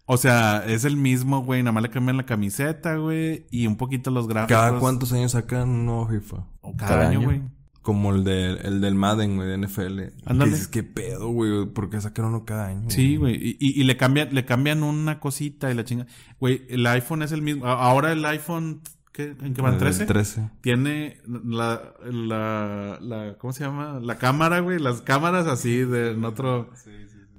[0.05, 3.77] O sea, es el mismo, güey, nada más le cambian la camiseta, güey, y un
[3.77, 4.57] poquito los gráficos.
[4.61, 6.37] ¿Cada cuántos años sacan un nuevo FIFA?
[6.61, 7.41] O cada, Cada año, güey.
[7.81, 9.99] Como el, de, el del Madden, güey, de NFL.
[10.25, 10.51] Ándale.
[10.51, 11.65] Y dices, ¿qué pedo, güey?
[11.67, 12.89] ¿Por qué sacan uno cada año?
[12.89, 13.35] Sí, güey.
[13.35, 16.05] Y, y- y le cambian, le cambian una cosita y la chinga.
[16.39, 17.65] Güey, el iPhone es el mismo.
[17.65, 18.81] Ahora el iPhone,
[19.11, 19.73] ¿qué, ¿en qué van?
[19.73, 20.05] El ¿13?
[20.05, 20.49] 13.
[20.61, 23.99] Tiene la, la, la, ¿cómo se llama?
[24.01, 24.79] La cámara, güey.
[24.79, 26.69] Las cámaras así de en otro.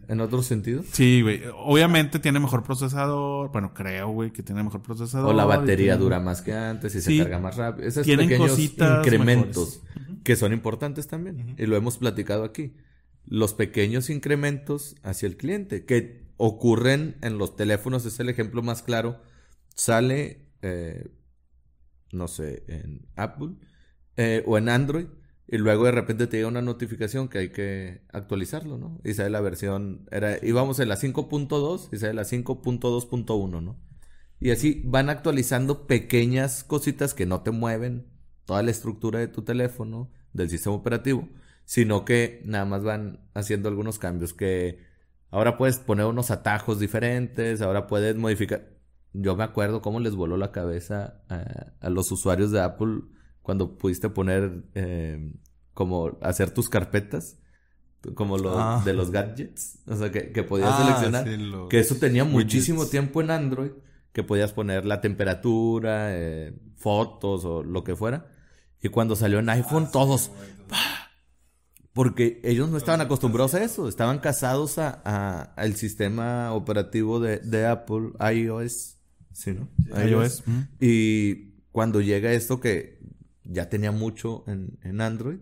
[0.08, 0.82] ¿En otro sentido?
[0.92, 1.42] Sí, güey.
[1.56, 3.50] Obviamente tiene mejor procesador.
[3.52, 5.30] Bueno, creo, güey, que tiene mejor procesador.
[5.30, 7.16] O la batería tiene- dura más que antes y Sí.
[7.18, 7.86] se carga más rápido.
[7.88, 9.82] Esos Tienen pequeños cositas incrementos
[10.24, 11.54] que son importantes también.
[11.58, 12.74] Y lo hemos platicado aquí.
[13.26, 18.82] Los pequeños incrementos hacia el cliente que ocurren en los teléfonos es el ejemplo más
[18.82, 19.20] claro.
[19.74, 21.08] Sale, eh,
[22.12, 23.50] no sé, en Apple
[24.16, 25.06] eh, o en Android.
[25.46, 29.00] Y luego de repente te llega una notificación que hay que actualizarlo, ¿no?
[29.04, 33.78] Y sale la versión, era, íbamos en la 5.2 y sale la 5.2.1, ¿no?
[34.40, 38.06] Y así van actualizando pequeñas cositas que no te mueven
[38.46, 41.28] toda la estructura de tu teléfono, del sistema operativo,
[41.64, 44.78] sino que nada más van haciendo algunos cambios que
[45.30, 48.70] ahora puedes poner unos atajos diferentes, ahora puedes modificar.
[49.12, 53.02] Yo me acuerdo cómo les voló la cabeza a, a los usuarios de Apple
[53.44, 55.32] cuando pudiste poner eh,
[55.74, 57.38] como hacer tus carpetas
[58.16, 58.82] como lo Ah.
[58.84, 62.22] de los gadgets, o sea que, que podías Ah, seleccionar sí, los que eso tenía
[62.24, 62.44] widgets.
[62.44, 63.70] muchísimo tiempo en Android,
[64.12, 68.26] que podías poner la temperatura, eh, fotos o lo que fuera.
[68.82, 70.30] Y cuando salió en iPhone, todos.
[70.68, 70.76] ¡pah!
[71.94, 77.38] Porque ellos no estaban acostumbrados a eso, estaban casados a, a- al sistema operativo de,
[77.38, 78.98] de Apple, iOS.
[79.32, 79.68] Sí, ¿no?
[80.04, 80.42] iOS.
[80.46, 80.60] mm.
[80.80, 82.98] Y cuando llega esto que
[83.44, 85.38] ya tenía mucho en, en Android,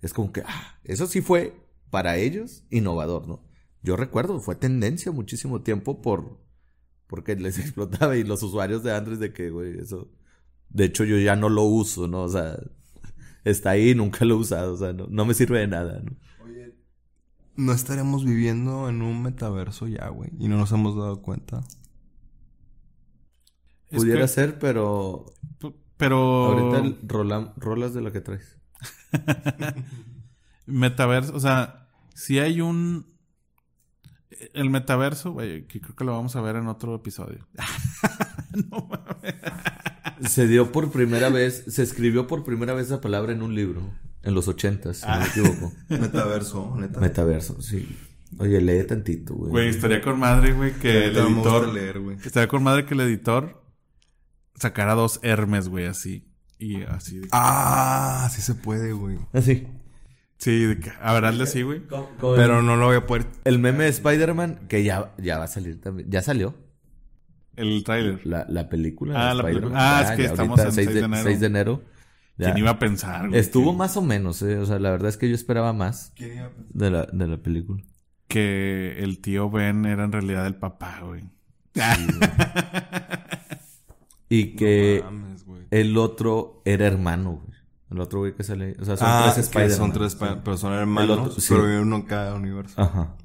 [0.00, 1.54] es como que, ah, eso sí fue
[1.90, 3.44] para ellos innovador, ¿no?
[3.82, 6.40] Yo recuerdo, fue tendencia muchísimo tiempo por
[7.06, 10.10] porque les explotaba y los usuarios de Android de que, güey, eso...
[10.70, 12.22] De hecho, yo ya no lo uso, ¿no?
[12.22, 12.58] O sea,
[13.44, 16.16] está ahí, nunca lo he usado, o sea, no, no me sirve de nada, ¿no?
[17.54, 20.30] No estaríamos viviendo en un metaverso ya, güey.
[20.38, 21.60] Y no nos hemos dado cuenta.
[23.90, 25.26] Es Pudiera que- ser, pero
[26.02, 26.18] Pero.
[26.46, 28.58] ahorita rola- rolas de lo que traes.
[30.66, 33.06] Metaverso, o sea, si hay un.
[34.54, 37.46] El metaverso, güey, que creo que lo vamos a ver en otro episodio.
[38.70, 40.32] no mames.
[40.32, 43.82] Se dio por primera vez, se escribió por primera vez esa palabra en un libro,
[44.22, 45.72] en los ochentas, si no me equivoco.
[45.88, 46.98] Metaverso, neta.
[47.00, 47.96] Metaverso, sí.
[48.38, 49.50] Oye, lee tantito, güey.
[49.50, 51.72] Güey, estaría con madre, güey, que el editor.
[51.72, 52.00] leer.
[52.24, 53.61] Estaría con madre que el editor
[54.62, 56.26] sacara dos Hermes, güey, así.
[56.58, 57.18] Y así.
[57.20, 59.18] de- Ah, sí se puede, güey.
[59.32, 59.66] Así.
[60.38, 61.82] Sí, de que, a ver, hazle así, güey.
[62.20, 63.26] Pero no lo voy a poder.
[63.44, 66.10] El meme de Spider-Man, que ya, ya va a salir también.
[66.10, 66.54] Ya salió
[67.56, 68.26] El tráiler.
[68.26, 69.14] la, la película.
[69.16, 69.72] Ah, de la película.
[69.76, 71.22] Ah, Ya, es que estamos en 6 6 de, de enero.
[71.24, 71.82] 6 de enero.
[72.38, 72.46] Ya.
[72.46, 73.38] ¿Quién iba a pensar, güey?
[73.40, 74.56] Estuvo más o menos, eh.
[74.58, 77.82] O sea, la verdad es que yo esperaba más de la, de la película.
[78.26, 81.24] Que el tío Ben era en realidad el papá, güey.
[84.34, 85.62] Y que No mames, güey.
[85.70, 87.58] el otro era hermano, güey.
[87.90, 88.74] El otro güey que sale.
[88.80, 89.76] O sea, son Ah, tres Spider-Man.
[89.76, 91.46] son tres, Spider- pero son hermanos, otro- sí.
[91.50, 92.80] pero viven uno en cada universo.
[92.80, 93.16] Ajá.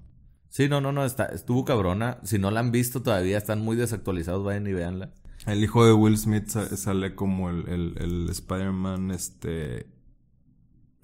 [0.50, 2.20] Sí, no, no, no, está, estuvo cabrona.
[2.24, 5.14] Si no la han visto todavía, están muy desactualizados, vayan y véanla.
[5.46, 9.88] El hijo de Will Smith sa- sale como el, el, el Spider-Man, este...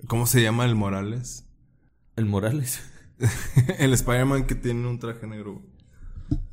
[0.08, 1.47] ¿Cómo se llama el Morales?
[2.18, 2.82] El Morales.
[3.80, 5.62] el Spider-Man que tiene un traje negro.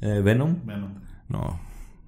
[0.01, 0.59] Eh, Venom.
[0.65, 0.95] Bueno,
[1.29, 1.59] No,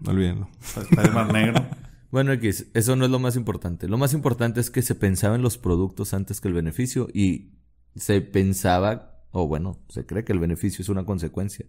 [0.06, 0.48] olvídenlo.
[0.76, 1.66] Spider-Man negro.
[2.12, 3.88] Bueno, X, eso no es lo más importante.
[3.88, 7.54] Lo más importante es que se pensaba en los productos antes que el beneficio y
[7.96, 11.64] se pensaba, o bueno, se cree que el beneficio es una consecuencia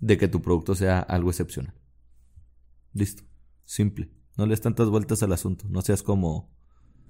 [0.00, 1.74] de que tu producto sea algo excepcional.
[2.92, 3.22] Listo.
[3.64, 4.10] Simple.
[4.36, 5.66] No le des tantas vueltas al asunto.
[5.68, 6.50] No seas como,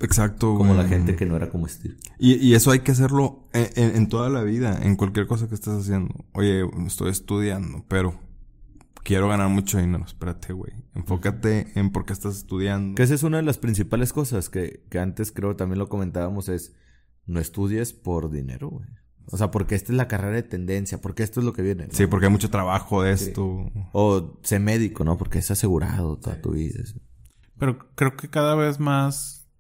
[0.01, 0.83] Exacto, como güey.
[0.83, 1.97] la gente que no era como Steve.
[2.19, 5.49] Y, y eso hay que hacerlo en, en- en toda la vida, en cualquier cosa
[5.49, 6.27] que estés haciendo.
[6.35, 8.21] Oye, estoy estudiando, pero
[9.03, 10.05] quiero ganar mucho dinero.
[10.05, 10.73] Espérate, güey.
[10.95, 12.95] Enfócate en por qué estás estudiando.
[12.95, 16.49] Que esa es una de las principales cosas que, que antes creo también lo comentábamos
[16.49, 16.75] es
[17.27, 18.89] no estudies por dinero, güey.
[19.31, 21.87] O sea, porque esta es la carrera de tendencia, porque esto es lo que viene.
[21.87, 21.93] ¿no?
[21.93, 23.71] Sí, porque hay mucho trabajo de esto.
[23.93, 25.19] O sé médico, ¿no?
[25.19, 26.85] Porque es asegurado toda tu vida.
[26.85, 27.01] sí.
[27.59, 29.51] Pero creo que cada vez más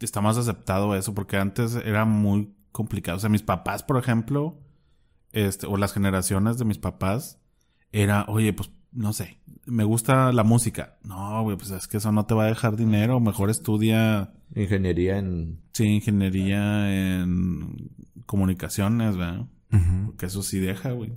[0.00, 3.18] está más aceptado eso, porque antes era muy complicado.
[3.18, 4.58] O sea, mis papás, por ejemplo,
[5.32, 7.39] este, o las generaciones de mis papás,
[7.92, 10.98] era, oye, pues, no sé, me gusta la música.
[11.04, 13.20] No, güey, pues es que eso no te va a dejar dinero.
[13.20, 15.60] Mejor estudia, Ingeniería en...
[15.72, 17.90] sí, ingeniería en
[18.26, 19.46] comunicaciones, ¿verdad?
[20.06, 21.12] Porque eso sí deja, güey.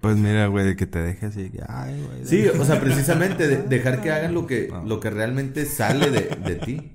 [0.00, 1.50] Pues mira, güey, de que te deje así.
[1.50, 2.24] que, Ay, güey.
[2.26, 4.82] Sí, o sea, precisamente de- dejar que hagan lo que, Ah.
[4.86, 6.92] lo que realmente sale de, de ti.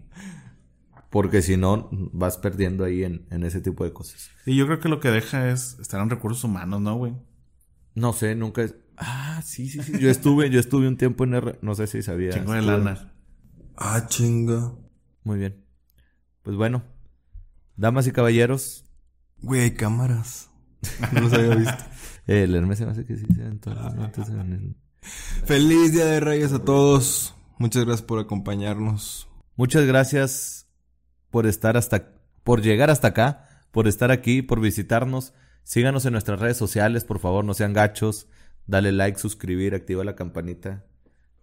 [1.12, 4.30] Porque si no, vas perdiendo ahí en, en ese tipo de cosas.
[4.46, 7.14] Y yo creo que lo que deja es estar en recursos humanos, ¿no, güey?
[7.94, 8.64] No sé, nunca...
[8.64, 10.00] es- Ah, sí, sí, sí.
[10.00, 11.60] Yo estuve, yo estuve un tiempo en R...
[11.62, 12.36] No sé si sabías.
[12.36, 13.14] Chingo de lana.
[13.76, 14.74] Ah, chinga.
[15.24, 15.66] Muy bien.
[16.44, 16.84] Pues bueno.
[17.76, 18.86] Damas y caballeros.
[19.42, 20.50] Güey, hay cámaras.
[21.14, 21.84] No los había visto.
[22.28, 23.78] eh, El Hermes se me hace que sí se ven todos
[25.46, 27.34] Feliz Día de Reyes a todos.
[27.58, 29.28] Muchas gracias por acompañarnos.
[29.56, 30.68] Muchas gracias
[31.32, 32.10] por estar hasta,
[32.44, 35.34] por llegar hasta acá, por estar aquí, por visitarnos.
[35.64, 38.28] Síganos en nuestras redes sociales, por favor, no sean gachos.
[38.68, 40.86] Dale like, suscribir, activa la campanita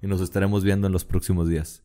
[0.00, 1.82] y nos estaremos viendo en los próximos días.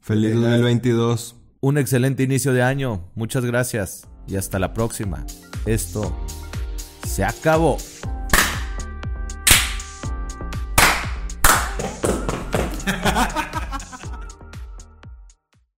[0.00, 1.36] Feliz 2022.
[1.60, 3.10] Un excelente inicio de año.
[3.14, 5.24] Muchas gracias y hasta la próxima.
[5.64, 6.14] Esto
[7.06, 7.78] se acabó.